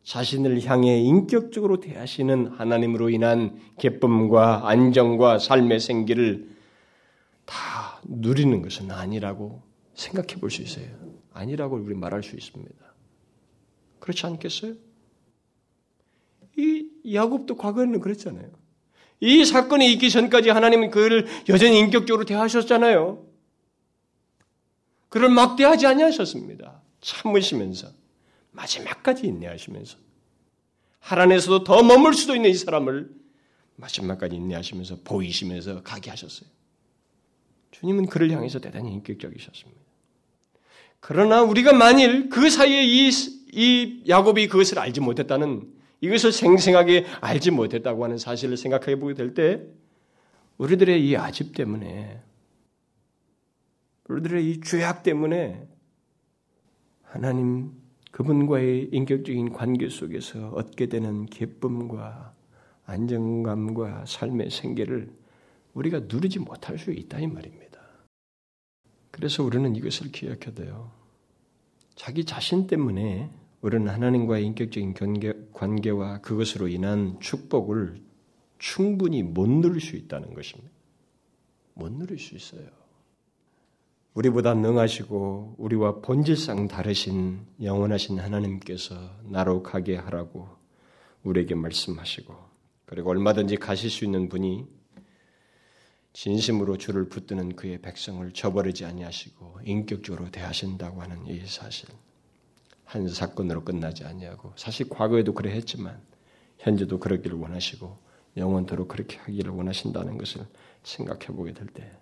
[0.03, 6.49] 자신을 향해 인격적으로 대하시는 하나님으로 인한 기쁨과 안정과 삶의 생기를
[7.45, 9.61] 다 누리는 것은 아니라고
[9.93, 10.87] 생각해 볼 수 있어요.
[11.33, 12.75] 아니라고 우리 말할 수 있습니다.
[13.99, 14.73] 그렇지 않겠어요?
[16.57, 18.49] 이 야곱도 과거에는 그랬잖아요.
[19.21, 23.25] 이 사건이 있기 전까지 하나님은 그를 여전히 인격적으로 대하셨잖아요.
[25.09, 26.81] 그를 막대하지 아니하셨습니다.
[27.01, 27.98] 참으시면서
[28.59, 29.97] 마지막까지 인내하시면서
[30.99, 33.09] 하란에서도 더 머물 수도 있는 이 사람을
[33.77, 36.49] 마지막까지 인내하시면서 보이시면서 가게 하셨어요.
[37.71, 39.79] 주님은 그를 향해서 대단히 인격적이셨습니다.
[40.99, 43.09] 그러나 우리가 만일 그 사이에 이,
[43.53, 49.61] 이 야곱이 그것을 알지 못했다는 이것을 생생하게 알지 못했다고 하는 사실을 생각해 보게 될 때
[50.57, 52.21] 우리들의 이 아집 때문에
[54.09, 55.65] 우리들의 이 죄악 때문에
[57.03, 57.71] 하나님
[58.11, 62.33] 그분과의 인격적인 관계 속에서 얻게 되는 기쁨과
[62.85, 65.11] 안정감과 삶의 생계를
[65.73, 67.79] 우리가 누리지 못할 수 있다 이 말입니다.
[69.11, 70.91] 그래서 우리는 이것을 기억해야 돼요.
[71.95, 73.29] 자기 자신 때문에
[73.61, 74.93] 우리는 하나님과의 인격적인
[75.53, 78.01] 관계, 와 그것으로 인한 축복을
[78.57, 80.71] 충분히 못 누릴 수 있다는 것입니다.
[81.73, 82.78] 못 누릴 수 있어요.
[84.13, 90.49] 우리보다 능하시고 우리와 본질상 다르신 영원하신 하나님께서 나로 가게 하라고
[91.23, 92.35] 우리에게 말씀하시고
[92.85, 94.65] 그리고 얼마든지 가실 수 있는 분이
[96.13, 101.87] 진심으로 주를 붙드는 그의 백성을 저버리지 아니하시고 인격적으로 대하신다고 하는 이 사실
[102.83, 106.01] 한 사건으로 끝나지 아니하고 사실 과거에도 그래 했지만
[106.57, 110.47] 현재도 그러기를 원하시고 영원토록 그렇게 하기를 원하신다는 것을
[110.83, 111.98] 생각해 보게 될 때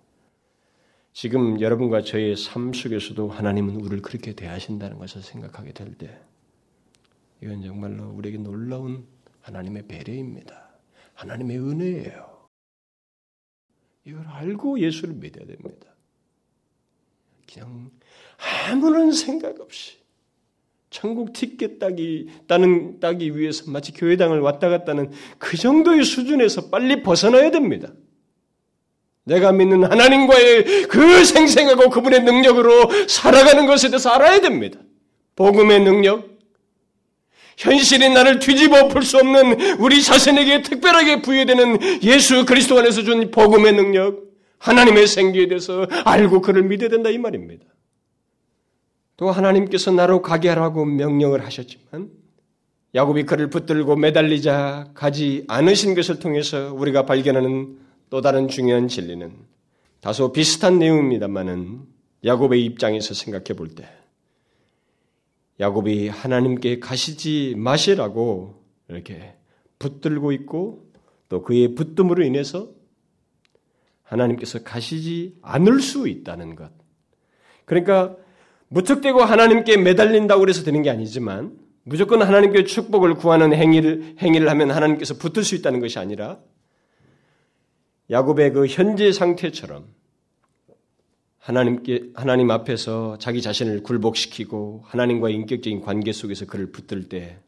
[1.20, 6.16] 지금 여러분과 저의 삶 속에서도 하나님은 우리를 그렇게 대하신다는 것을 생각하게 될 때,
[7.42, 9.04] 이건 정말로 우리에게 놀라운
[9.40, 10.68] 하나님의 배려입니다.
[11.14, 12.46] 하나님의 은혜예요.
[14.04, 15.92] 이걸 알고 예수를 믿어야 됩니다.
[17.52, 17.90] 그냥
[18.70, 19.98] 아무런 생각 없이
[20.88, 27.50] 천국 티켓 따기, 따는, 따기 위해서 마치 교회당을 왔다 갔다는 그 정도의 수준에서 빨리 벗어나야
[27.50, 27.92] 됩니다.
[29.28, 34.80] 내가 믿는 하나님과의 그 생생하고 그분의 능력으로 살아가는 것에 대해서 알아야 됩니다.
[35.36, 36.26] 복음의 능력,
[37.58, 43.72] 현실이 나를 뒤집어 풀 수 없는 우리 자신에게 특별하게 부여되는 예수 그리스도 안에서 준 복음의
[43.74, 44.24] 능력,
[44.58, 47.64] 하나님의 생기에 대해서 알고 그를 믿어야 된다 이 말입니다.
[49.16, 52.08] 또 하나님께서 나로 가게 하라고 명령을 하셨지만
[52.94, 59.32] 야곱이 그를 붙들고 매달리자 가지 않으신 것을 통해서 우리가 발견하는 또 다른 중요한 진리는
[60.00, 61.82] 다소 비슷한 내용입니다만은
[62.24, 63.88] 야곱의 입장에서 생각해 볼 때
[65.60, 69.34] 야곱이 하나님께 가시지 마시라고 이렇게
[69.78, 70.88] 붙들고 있고
[71.28, 72.70] 또 그의 붙듦으로 인해서
[74.04, 76.70] 하나님께서 가시지 않을 수 있다는 것.
[77.64, 78.16] 그러니까
[78.68, 85.14] 무턱대고 하나님께 매달린다고 그래서 되는 게 아니지만 무조건 하나님께 축복을 구하는 행위를 행위를 하면 하나님께서
[85.14, 86.38] 붙을 수 있다는 것이 아니라
[88.10, 89.86] 야곱의 그 현재 상태처럼
[91.38, 97.38] 하나님께 하나님 앞에서 자기 자신을 굴복시키고 하나님과의 인격적인 관계 속에서 그를 붙들 때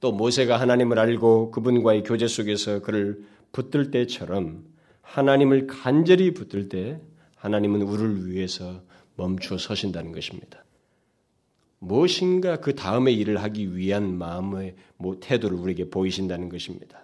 [0.00, 4.64] 또 모세가 하나님을 알고 그분과의 교제 속에서 그를 붙들 때처럼
[5.00, 7.00] 하나님을 간절히 붙들 때
[7.36, 8.82] 하나님은 우리를 위해서
[9.16, 10.64] 멈추어 서신다는 것입니다.
[11.78, 17.00] 무엇인가 그 다음의 일을 하기 위한 마음의 뭐 태도를 우리에게 보이신다는 것입니다.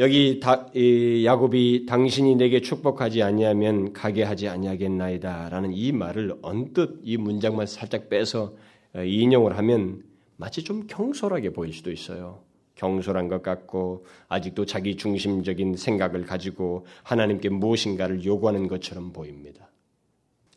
[0.00, 7.66] 여기 다, 야곱이 당신이 내게 축복하지 아니하면 가게 하지 아니하겠나이다라는 이 말을 언뜻 이 문장만
[7.66, 8.54] 살짝 빼서
[8.94, 10.02] 어, 인용을 하면
[10.36, 12.40] 마치 좀 경솔하게 보일 수도 있어요.
[12.74, 19.70] 경솔한 것 같고 아직도 자기 중심적인 생각을 가지고 하나님께 무엇인가를 요구하는 것처럼 보입니다.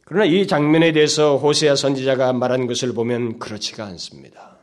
[0.03, 4.57] 그러나 이 장면에 대해서 호세아 선지자가 말한 것을 보면 그렇지가 않습니다.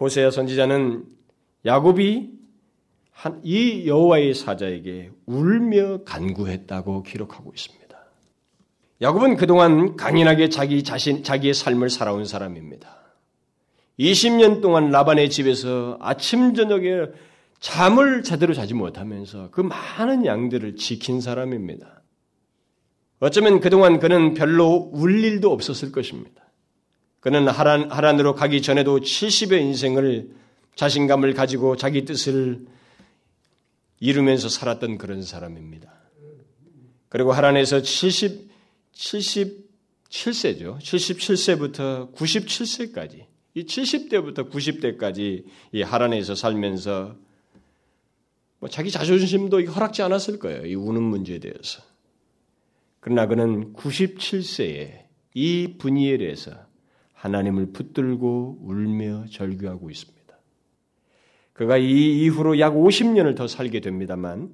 [0.00, 1.04] 호세아 선지자는
[1.64, 2.37] 야곱이
[3.42, 7.88] 이 여호와의 사자에게 울며 간구했다고 기록하고 있습니다.
[9.00, 12.96] 야곱은 그동안 강인하게 자기 자신 자기의 삶을 살아온 사람입니다.
[13.98, 17.06] 20년 동안 라반의 집에서 아침 저녁에
[17.60, 22.02] 잠을 제대로 자지 못하면서 그 많은 양들을 지킨 사람입니다.
[23.20, 26.42] 어쩌면 그동안 그는 별로 울 일도 없었을 것입니다.
[27.18, 30.30] 그는 하란, 하란으로 가기 전에도 70의 인생을
[30.76, 32.64] 자신감을 가지고 자기 뜻을
[34.00, 35.92] 이루면서 살았던 그런 사람입니다.
[37.08, 38.50] 그리고 하란에서 70,
[38.92, 40.78] 77세죠.
[40.78, 47.16] 77세부터 97세까지, 이 70대부터 90대까지 이 하란에서 살면서
[48.60, 50.66] 뭐 자기 자존심도 허락지 않았을 거예요.
[50.66, 51.82] 이 우는 문제에 대해서.
[53.00, 56.52] 그러나 그는 97세에 이 분이엘에서
[57.12, 60.17] 하나님을 붙들고 울며 절규하고 있습니다.
[61.58, 64.50] 그가 이 이후로 약 50년을 더 살게 됩니다만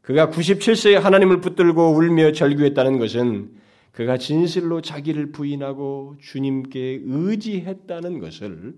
[0.00, 3.50] 그가 97세에 하나님을 붙들고 울며 절규했다는 것은
[3.92, 8.74] 그가 진실로 자기를 부인하고 주님께 의지했다는 것을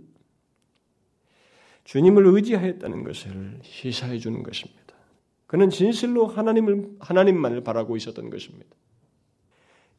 [1.85, 4.83] 주님을 의지하였다는 것을 시사해 주는 것입니다.
[5.47, 8.75] 그는 진실로 하나님을 하나님만을 바라고 있었던 것입니다.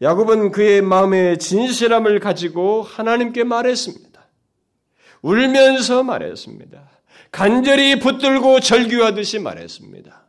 [0.02, 4.22] 야곱은 그의 마음의 진실함을 가지고 하나님께 말했습니다.
[5.22, 6.93] 울면서 말했습니다.
[7.34, 10.24] 간절히 붙들고 절규하듯이 말했습니다.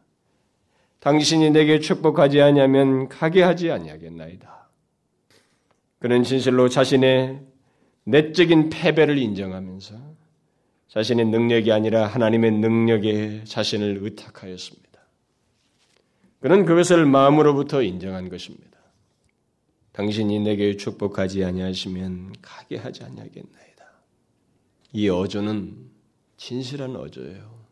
[1.01, 4.71] 당신이 내게 축복하지 아니하면 가게 하지 아니하겠나이다.
[5.99, 7.43] 그는 진실로 자신의
[8.05, 9.95] 내적인 패배를 인정하면서
[10.89, 15.01] 자신의 능력이 아니라 하나님의 능력에 자신을 의탁하였습니다.
[16.41, 18.79] 그는 그것을 마음으로부터 인정한 것입니다.
[19.93, 23.85] 당신이 내게 축복하지 아니하시면 가게 하지 아니하겠나이다.
[24.95, 25.94] 이 어조는
[26.37, 27.65] 진실한 어조예요.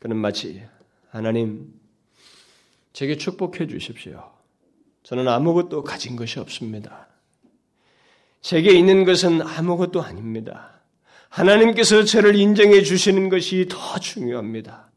[0.00, 0.62] 그는 마치
[1.10, 1.72] 하나님
[2.92, 4.30] 제게 축복해 주십시오.
[5.02, 7.08] 저는 아무것도 가진 것이 없습니다.
[8.40, 10.80] 제게 있는 것은 아무것도 아닙니다.
[11.28, 14.90] 하나님께서 저를 인정해 주시는 것이 더 중요합니다.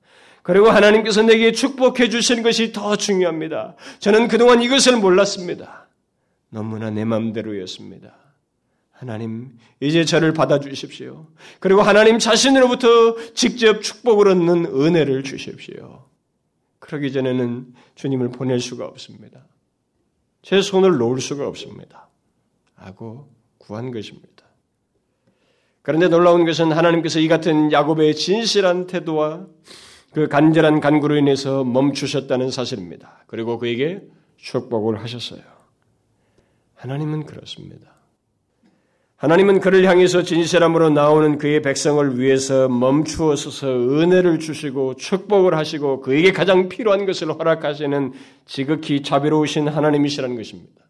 [0.43, 3.75] 그리고 하나님께서 내게 축복해 주시는 것이 더 중요합니다.
[3.99, 5.87] 저는 그동안 이것을 몰랐습니다.
[6.49, 8.20] 너무나 내 마음대로였습니다.
[9.01, 11.25] 하나님, 이제 저를 받아주십시오.
[11.59, 16.05] 그리고 하나님 자신으로부터 직접 축복을 얻는 은혜를 주십시오.
[16.77, 19.43] 그러기 전에는 주님을 보낼 수가 없습니다.
[20.43, 22.09] 제 손을 놓을 수가 없습니다.
[22.75, 24.45] 하고 구한 것입니다.
[25.81, 29.47] 그런데 놀라운 것은 하나님께서 이 같은 야곱의 진실한 태도와
[30.13, 33.23] 그 간절한 간구로 인해서 멈추셨다는 사실입니다.
[33.25, 34.03] 그리고 그에게
[34.37, 35.41] 축복을 하셨어요.
[36.75, 37.90] 하나님은 그렇습니다.
[39.21, 46.69] 하나님은 그를 향해서 진실함으로 나오는 그의 백성을 위해서 멈추어서서 은혜를 주시고 축복을 하시고 그에게 가장
[46.69, 48.13] 필요한 것을 허락하시는
[48.47, 50.81] 지극히 자비로우신 하나님이시라는 것입니다.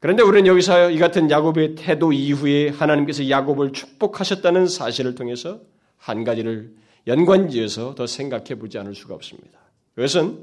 [0.00, 5.60] 그런데 우리는 여기서 이 같은 야곱의 태도 이후에 하나님께서 야곱을 축복하셨다는 사실을 통해서
[5.96, 6.74] 한 가지를
[7.06, 9.60] 연관지어서 더 생각해 보지 않을 수가 없습니다.
[9.94, 10.40] 그것은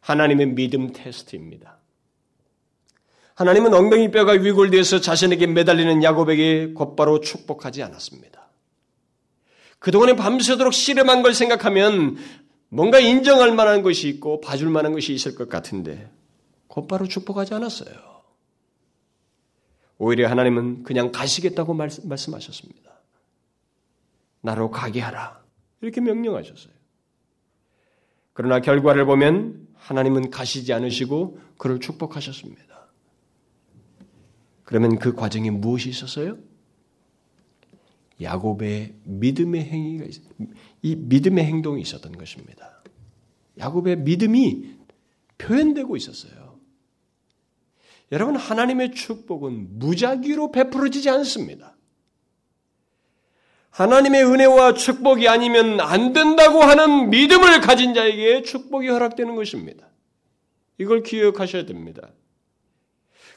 [0.00, 1.75] 하나님의 믿음 테스트입니다.
[3.36, 8.48] 하나님은 엉덩이 뼈가 위골되어서 자신에게 매달리는 야곱에게 곧바로 축복하지 않았습니다.
[9.78, 12.16] 그동안에 밤새도록 씨름한 걸 생각하면
[12.70, 16.10] 뭔가 인정할 만한 것이 있고 봐줄 만한 것이 있을 것 같은데
[16.66, 17.94] 곧바로 축복하지 않았어요.
[19.98, 22.90] 오히려 하나님은 그냥 가시겠다고 말씀하셨습니다.
[24.40, 25.42] 나로 가게 하라.
[25.82, 26.72] 이렇게 명령하셨어요.
[28.32, 32.75] 그러나 결과를 보면 하나님은 가시지 않으시고 그를 축복하셨습니다.
[34.66, 36.38] 그러면 그 과정에 무엇이 있었어요?
[38.20, 40.14] 야곱의 믿음의 행위가 있,
[40.82, 42.82] 이 믿음의 행동이 있었던 것입니다.
[43.58, 44.76] 야곱의 믿음이
[45.38, 46.58] 표현되고 있었어요.
[48.10, 51.76] 여러분 하나님의 축복은 무작위로 베풀어지지 않습니다.
[53.70, 59.86] 하나님의 은혜와 축복이 아니면 안 된다고 하는 믿음을 가진 자에게 축복이 허락되는 것입니다.
[60.78, 62.10] 이걸 기억하셔야 됩니다.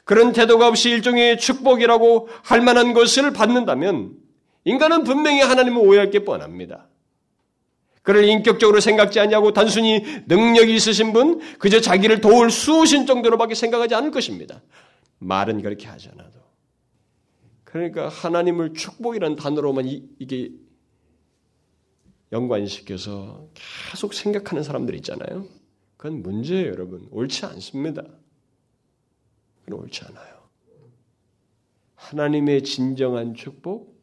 [0.04, 4.16] 그런 태도가 없이 일종의 축복이라고 할 만한 것을 받는다면
[4.64, 6.88] 인간은 분명히 하나님을 오해할 게 뻔합니다.
[8.02, 14.10] 그를 인격적으로 생각지 않냐고 단순히 능력이 있으신 분, 그저 자기를 도울 수우신 정도로밖에 생각하지 않을
[14.10, 14.62] 것입니다.
[15.18, 16.40] 말은 그렇게 하잖아도.
[17.64, 20.50] 그러니까 하나님을 축복이라는 단어로만 이, 이게
[22.32, 23.48] 연관시켜서
[23.90, 25.46] 계속 생각하는 사람들 있잖아요.
[25.96, 27.06] 그건 문제예요, 여러분.
[27.10, 28.02] 옳지 않습니다.
[29.72, 30.40] 옳지 않아요.
[31.94, 34.00] 하나님의 진정한 축복,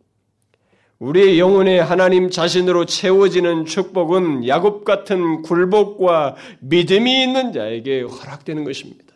[0.99, 9.13] 우리의 영혼에 하나님 자신으로 채워지는 축복은 야곱 같은 굴복과 믿음이 있는 자에게 허락되는 것입니다.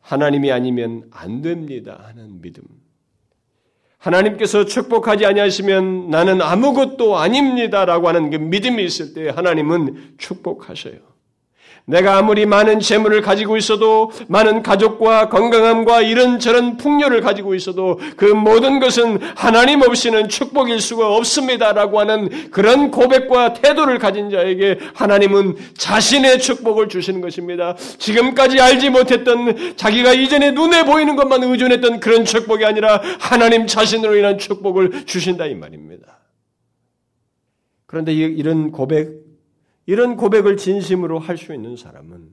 [0.00, 2.62] 하나님이 아니면 안 됩니다 하는 믿음.
[3.98, 11.15] 하나님께서 축복하지 아니하시면 나는 아무것도 아닙니다라고 하는 그 믿음이 있을 때 하나님은 축복하셔요.
[11.88, 18.80] 내가 아무리 많은 재물을 가지고 있어도 많은 가족과 건강함과 이런저런 풍요를 가지고 있어도 그 모든
[18.80, 26.88] 것은 하나님 없이는 축복일 수가 없습니다라고 하는 그런 고백과 태도를 가진 자에게 하나님은 자신의 축복을
[26.88, 27.76] 주시는 것입니다.
[27.98, 34.38] 지금까지 알지 못했던 자기가 이전에 눈에 보이는 것만 의존했던 그런 축복이 아니라 하나님 자신으로 인한
[34.38, 36.18] 축복을 주신다 이 말입니다.
[37.86, 39.25] 그런데 이런 고백
[39.86, 42.28] 이런 고백을 진심으로 할 수 있는 사람은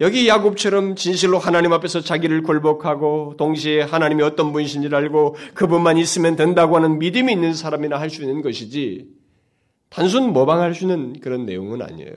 [0.00, 6.76] 여기 야곱처럼 진실로 하나님 앞에서 자기를 굴복하고 동시에 하나님이 어떤 분이신지를 알고 그분만 있으면 된다고
[6.76, 9.08] 하는 믿음이 있는 사람이나 할 수 있는 것이지
[9.88, 12.12] 단순 모방할 수 있는 그런 내용은 아니에요.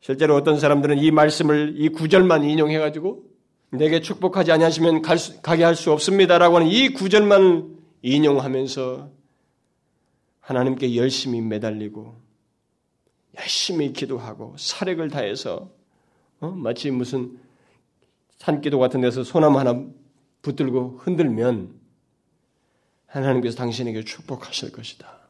[0.00, 3.22] 실제로 어떤 사람들은 이 말씀을 이 구절만 인용해 가지고
[3.70, 5.02] 내게 축복하지 아니하시면
[5.42, 9.10] 가게 할 수 없습니다라고 하는 이 구절만 인용하면서
[10.48, 12.18] 하나님께 열심히 매달리고
[13.36, 15.70] 열심히 기도하고 사력을 다해서
[16.40, 16.48] 어?
[16.48, 17.38] 마치 무슨
[18.38, 19.84] 산기도 같은 데서 소나무 하나
[20.40, 21.78] 붙들고 흔들면
[23.04, 25.28] 하나님께서 당신에게 축복하실 것이다.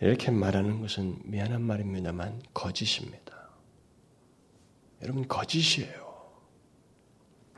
[0.00, 3.50] 이렇게 말하는 것은 미안한 말입니다만 거짓입니다.
[5.02, 6.30] 여러분 거짓이에요.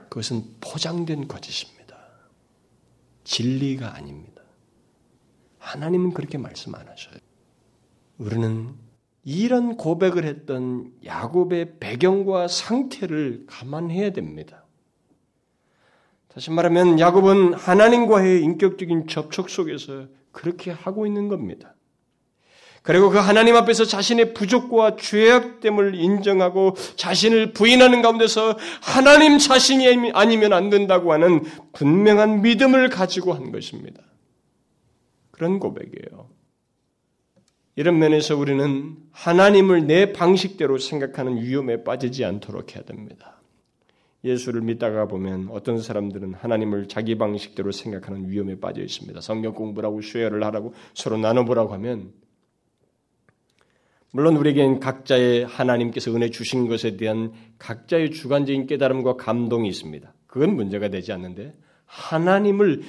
[0.09, 1.99] 그것은 포장된 거짓입니다.
[3.25, 4.34] 진리가 아닙니다.
[5.65, 7.17] 하나님은 그렇게 말씀 안 하셔요.
[8.19, 8.75] 우리는
[9.25, 14.65] 이런 고백을 했던 야곱의 배경과 상태를 감안해야 됩니다.
[16.29, 21.75] 다시 말하면 야곱은 하나님과의 인격적인 접촉 속에서 그렇게 하고 있는 겁니다.
[22.83, 30.69] 그리고 그 하나님 앞에서 자신의 부족과 죄악됨을 인정하고 자신을 부인하는 가운데서 하나님 자신이 아니면 안
[30.69, 34.03] 된다고 하는 분명한 믿음을 가지고 한 것입니다.
[35.35, 36.29] 그런 고백이에요.
[37.75, 43.43] 이런 면에서 우리는 하나님을 내 방식대로 생각하는 위험에 빠지지 않도록 해야 됩니다.
[44.23, 49.21] 예수를 믿다가 보면 어떤 사람들은 하나님을 자기 방식대로 생각하는 위험에 빠져 있습니다.
[49.21, 52.13] 성경 공부라고 수혈을 하라고 서로 나눠보라고 하면
[54.13, 60.15] 물론 우리에겐 각자의 하나님께서 은혜 주신 것에 대한 각자의 주관적인 깨달음과 감동이 있습니다.
[60.29, 62.83] 그건 문제가 되지 않는데 하나님을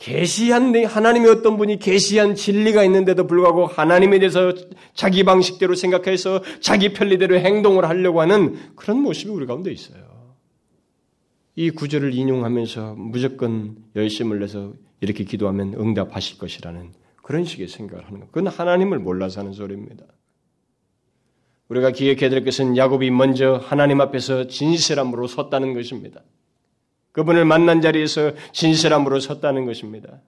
[0.00, 4.54] 계시한 하나님의 어떤 분이 계시한 진리가 있는데도 불구하고 하나님에 대해서
[4.94, 10.34] 자기 방식대로 생각해서 자기 편리대로 행동을 하려고 하는 그런 모습이 우리 가운데 있어요.
[11.54, 14.72] 이 구절을 인용하면서 무조건 열심을 내서
[15.02, 16.92] 이렇게 기도하면 응답하실 것이라는
[17.22, 18.32] 그런 식의 생각을 하는 것.
[18.32, 20.06] 그건 하나님을 몰라서 하는 소리입니다.
[21.68, 26.22] 우리가 기억해야 될 것은 야곱이 먼저 하나님 앞에서 진실함으로 섰다는 것입니다.
[27.20, 30.20] 그분을 만난 자리에서 진실함으로 섰다는 것입니다.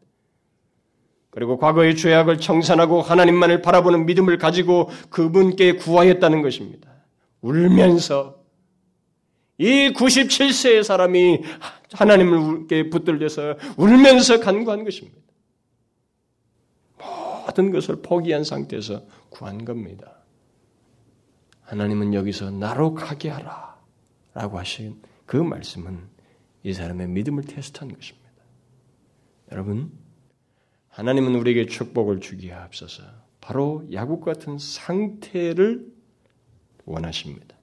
[1.30, 6.90] 그리고 과거의 죄악을 청산하고 하나님만을 바라보는 믿음을 가지고 그분께 구하였다는 것입니다.
[7.40, 8.42] 울면서
[9.56, 11.40] 이 97세의 사람이
[11.92, 15.18] 하나님께 붙들려서 울면서 간구한 것입니다.
[17.46, 20.18] 모든 것을 포기한 상태에서 구한 겁니다.
[21.62, 23.78] 하나님은 여기서 나로 가게 하라
[24.34, 26.11] 라고 하신 그 말씀은
[26.64, 28.22] 이 사람의 믿음을 테스트한 것입니다.
[29.50, 29.92] 여러분,
[30.88, 33.02] 하나님은 우리에게 축복을 주기에 앞서서
[33.40, 35.86] 바로 야곱 같은 상태를
[36.84, 37.56] 원하십니다.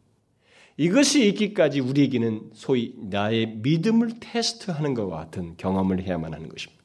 [0.78, 6.80] 이것이 있기까지 우리에게는 소위 나의 믿음을 테스트하는 것과 같은 경험을 해야만 하는 것입니다.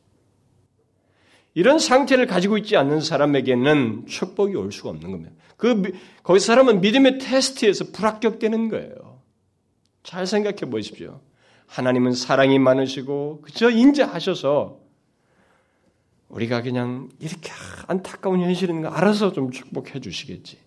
[1.55, 5.33] 이런 상태를 가지고 있지 않는 사람에게는 축복이 올 수가 없는 겁니다.
[5.57, 5.93] 그
[6.25, 9.23] 거기 사람은 믿음의 테스트에서 불합격되는 거예요.
[10.03, 11.21] 잘 생각해 보십시오.
[11.67, 14.81] 하나님은 사랑이 많으시고 그저 인자하셔서
[16.29, 17.51] 우리가 그냥 이렇게
[17.87, 20.59] 안타까운 현실인 거 알아서 좀 축복해 주시겠지.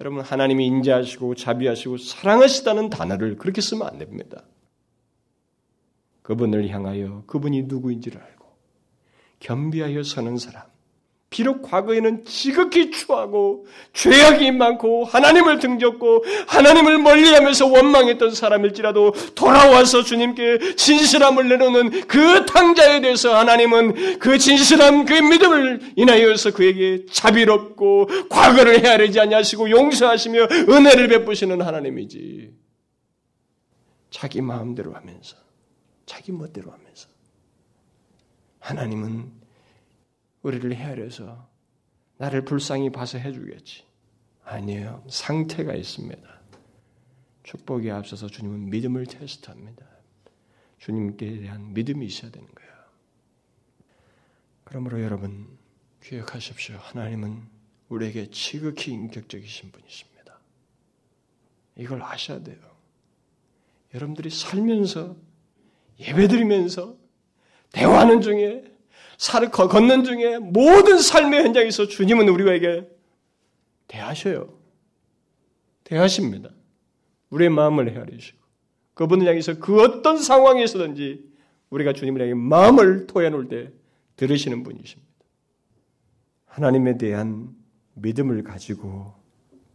[0.00, 4.44] 여러분 하나님이 인자하시고 자비하시고 사랑하시다는 단어를 그렇게 쓰면 안 됩니다.
[6.22, 8.46] 그분을 향하여 그분이 누구인지를 알고
[9.40, 10.66] 겸비하여 서는 사람,
[11.28, 21.48] 비록 과거에는 지극히 추하고 죄악이 많고 하나님을 등졌고 하나님을 멀리하면서 원망했던 사람일지라도 돌아와서 주님께 진실함을
[21.48, 29.70] 내놓는 그 탕자에 대해서 하나님은 그 진실함 그 믿음을 인하여서 그에게 자비롭고 과거를 헤아리지 아니하시고
[29.70, 32.52] 용서하시며 은혜를 베푸시는 하나님이지.
[34.10, 35.36] 자기 마음대로 하면서
[36.06, 37.08] 자기 멋대로 하면서
[38.60, 39.45] 하나님은
[40.46, 41.48] 우리를 헤아려서
[42.18, 43.84] 나를 불쌍히 봐서 해주겠지.
[44.44, 45.04] 아니에요.
[45.08, 46.40] 상태가 있습니다.
[47.42, 49.84] 축복에 앞서서 주님은 믿음을 테스트합니다.
[50.78, 52.72] 주님께 대한 믿음이 있어야 되는 거예요.
[54.62, 55.58] 그러므로 여러분
[56.00, 56.76] 기억하십시오.
[56.78, 57.42] 하나님은
[57.88, 60.38] 우리에게 지극히 인격적이신 분이십니다.
[61.76, 62.58] 이걸 아셔야 돼요.
[63.94, 65.16] 여러분들이 살면서
[65.98, 66.96] 예배드리면서
[67.72, 68.75] 대화하는 중에
[69.18, 72.88] 살을 걷는 중에 모든 삶의 현장에서 주님은 우리에게
[73.88, 74.54] 대하셔요.
[75.84, 76.50] 대하십니다.
[77.30, 78.38] 우리의 마음을 헤아리시고
[78.94, 81.24] 그분을 향해서 그 어떤 상황에서든지
[81.70, 83.70] 우리가 주님을 향해 마음을 토해놓을 때
[84.16, 85.06] 들으시는 분이십니다.
[86.46, 87.54] 하나님에 대한
[87.94, 89.14] 믿음을 가지고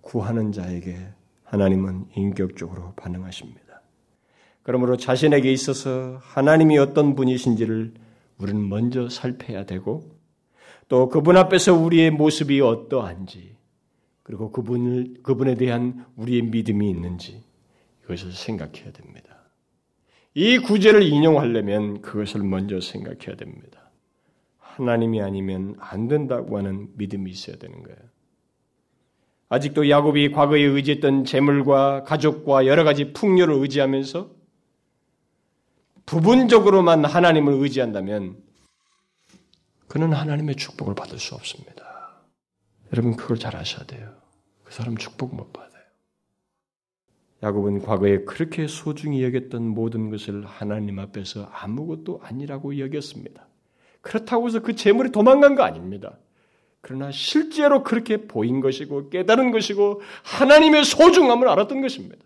[0.02, 0.98] 구하는 자에게
[1.44, 3.82] 하나님은 인격적으로 반응하십니다.
[4.64, 7.94] 그러므로 자신에게 있어서 하나님이 어떤 분이신지를
[8.42, 10.20] 우리는 먼저 살펴야 되고
[10.88, 13.56] 또 그분 앞에서 우리의 모습이 어떠한지
[14.24, 17.44] 그리고 그분을 그분에 대한 우리의 믿음이 있는지
[18.04, 19.38] 이것을 생각해야 됩니다.
[20.34, 23.92] 이 구절을 인용하려면 그것을 먼저 생각해야 됩니다.
[24.60, 27.98] 하나님이 아니면 안 된다고 하는 믿음이 있어야 되는 거예요.
[29.50, 34.41] 아직도 야곱이 과거에 의지했던 재물과 가족과 여러 가지 풍요를 의지하면서
[36.12, 38.36] 부분적으로만 하나님을 의지한다면
[39.88, 42.26] 그는 하나님의 축복을 받을 수 없습니다.
[42.92, 44.14] 여러분 그걸 잘 아셔야 돼요.
[44.66, 45.72] 그 사람 축복 못 받아요.
[47.44, 53.48] 야곱은 과거에 그렇게 소중히 여겼던 모든 것을 하나님 앞에서 아무것도 아니라고 여겼습니다.
[54.02, 56.18] 그렇다고 해서 그 재물이 도망간 거 아닙니다.
[56.82, 62.18] 그러나 실제로 그렇게 보인 것이고 깨달은 것이고 하나님의 소중함을 알았던 것입니다.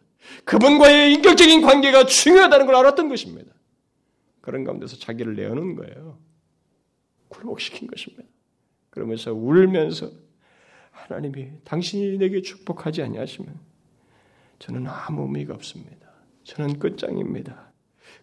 [0.44, 3.55] 그분과의 인격적인 관계가 중요하다는 걸 알았던 것입니다.
[4.46, 6.20] 그런 가운데서 자기를 내어놓은 거예요.
[7.30, 8.24] 굴복시킨 것입니다.
[8.92, 10.12] 그러면서 울면서
[10.92, 13.60] 하나님이 당신이 내게 축복하지 아니하시면
[14.60, 16.08] 저는 아무 의미가 없습니다.
[16.44, 17.72] 저는 끝장입니다.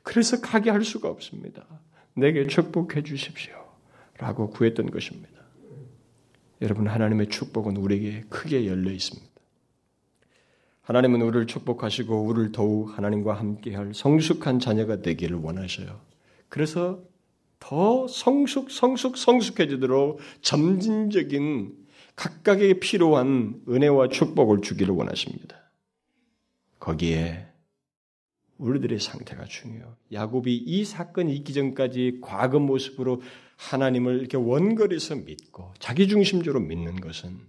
[0.04, 1.66] 그래서 가게 할 수가 없습니다.
[2.14, 3.54] 내게 축복해 주십시오.
[4.18, 5.42] 라고 구했던 것입니다.
[6.60, 9.32] 여러분, 하나님의 축복은 우리에게 크게 열려 있습니다.
[10.82, 16.11] 하나님은 우리를 축복하시고 우리를 더욱 하나님과 함께할 성숙한 자녀가 되기를 원하셔요.
[16.52, 17.02] 그래서
[17.60, 21.74] 더 성숙, 성숙, 성숙해지도록 점진적인
[22.14, 25.56] 각각에게 필요한 은혜와 축복을 주기를 원하십니다.
[26.78, 27.46] 거기에
[28.58, 29.96] 우리들의 상태가 중요해요.
[30.12, 33.22] 야곱이 이 사건이 있기 전까지 과거 모습으로
[33.56, 37.40] 하나님을 이렇게 원거리에서 믿고 자기 중심적으로 믿는 것은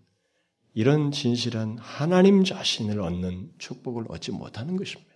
[0.75, 5.12] 이런 진실한 하나님 자신을 얻는 축복을 얻지 못하는 것입니다.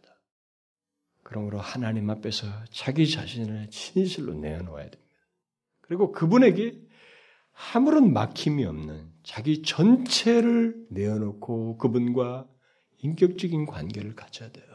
[1.28, 5.14] 그러므로 하나님 앞에서 자기 자신을 진실로 내어놓아야 됩니다.
[5.82, 6.80] 그리고 그분에게
[7.74, 12.48] 아무런 막힘이 없는 자기 전체를 내어놓고 그분과
[13.00, 14.66] 인격적인 관계를 가져야 돼요.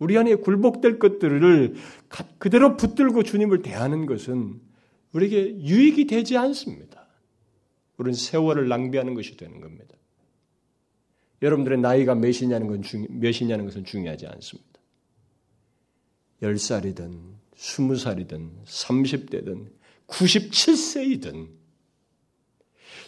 [0.00, 1.76] 우리 안에 굴복될 것들을
[2.38, 4.60] 그대로 붙들고 주님을 대하는 것은
[5.12, 7.06] 우리에게 유익이 되지 않습니다.
[7.98, 9.94] 우리는 세월을 낭비하는 것이 되는 겁니다.
[11.40, 14.71] 여러분들의 나이가 몇이냐는 건 중, 몇이냐는 것은 중요하지 않습니다.
[16.42, 19.72] 10살이든 20살이든 30대든
[20.08, 21.50] 97세이든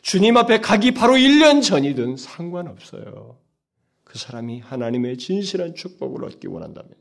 [0.03, 3.39] 주님 앞에 가기 바로 1년 전이든 상관없어요.
[4.05, 6.95] 그 사람이 하나님의 진실한 축복을 얻기 원한다면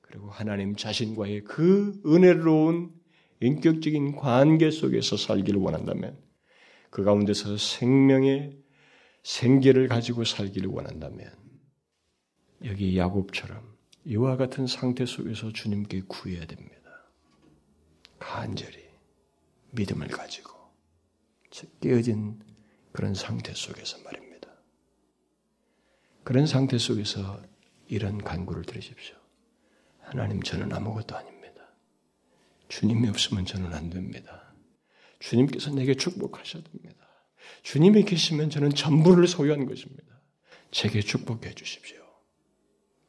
[0.00, 2.92] 그리고 하나님 자신과의 그 은혜로운
[3.40, 6.18] 인격적인 관계 속에서 살기를 원한다면
[6.90, 8.58] 그 가운데서 생명의
[9.22, 11.32] 생계를 가지고 살기를 원한다면
[12.64, 13.73] 여기 야곱처럼
[14.06, 16.74] 이와 같은 상태 속에서 주님께 구해야 됩니다.
[18.18, 18.84] 간절히
[19.70, 20.52] 믿음을 가지고
[21.80, 22.40] 깨어진
[22.92, 24.48] 그런 상태 속에서 말입니다.
[26.22, 27.42] 그런 상태 속에서
[27.88, 29.16] 이런 간구를 들으십시오.
[30.00, 31.34] 하나님, 저는 아무것도 아닙니다.
[32.68, 34.54] 주님이 없으면 저는 안 됩니다.
[35.18, 37.06] 주님께서 내게 축복하셔야 됩니다.
[37.62, 40.20] 주님이 계시면 저는 전부를 소유한 것입니다.
[40.70, 42.03] 제게 축복해 주십시오.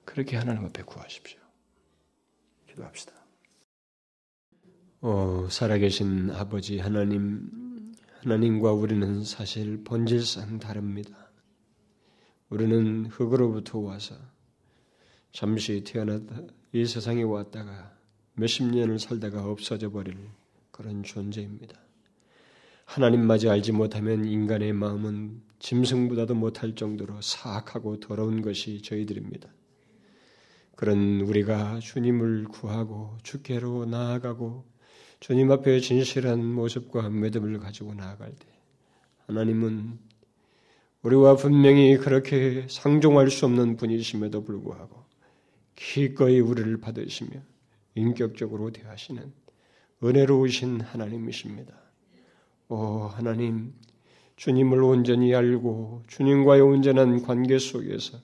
[0.06, 1.40] 그렇게 하나님 앞에 구하십시오.
[2.70, 3.14] 기도합시다.
[5.02, 11.32] 오, 살아계신 아버지 하나님, 하나님과 우리는 사실 본질상 다릅니다.
[12.50, 14.16] 우리는 흙으로부터 와서
[15.32, 16.42] 잠시 태어났다
[16.72, 17.94] 이 세상에 왔다가
[18.34, 20.18] 몇십 년을 살다가 없어져 버릴
[20.72, 21.80] 그런 존재입니다.
[22.86, 29.50] 하나님마저 알지 못하면 인간의 마음은 짐승보다도 못할 정도로 사악하고 더러운 것이 저희들입니다.
[30.76, 34.66] 그런 우리가 주님을 구하고 주께로 나아가고
[35.20, 38.46] 주님 앞에 진실한 모습과 믿음을 가지고 나아갈 때
[39.28, 39.98] 하나님은
[41.02, 45.06] 우리와 분명히 그렇게 상종할 수 없는 분이심에도 불구하고
[45.76, 47.40] 기꺼이 우리를 받으시며
[47.96, 49.32] 인격적으로 대하시는
[50.04, 51.74] 은혜로우신 하나님이십니다.
[52.68, 53.74] 오 하나님,
[54.36, 58.20] 주님을 온전히 알고 주님과의 온전한 관계 속에서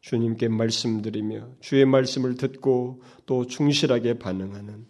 [0.00, 4.86] 주님께 말씀드리며 주의 말씀을 듣고 또 충실하게 반응하는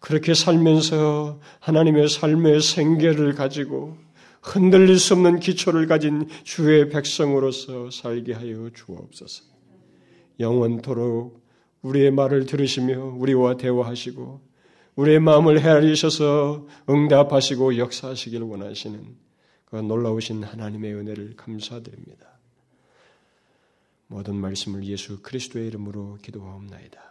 [0.00, 3.96] 그렇게 살면서 하나님의 삶의 생계를 가지고
[4.42, 9.44] 흔들릴 수 없는 기초를 가진 주의 백성으로서 살게 하여 주옵소서.
[10.38, 11.44] 영원토록
[11.82, 14.40] 우리의 말을 들으시며 우리와 대화하시고
[14.96, 19.00] 우리의 마음을 헤아리셔서 응답하시고 역사하시길 원하시는
[19.66, 22.39] 그 놀라우신 하나님의 은혜를 감사드립니다.
[24.10, 27.09] 모든 말씀을 예수 그리스도의 이름으로 기도하옵나이다.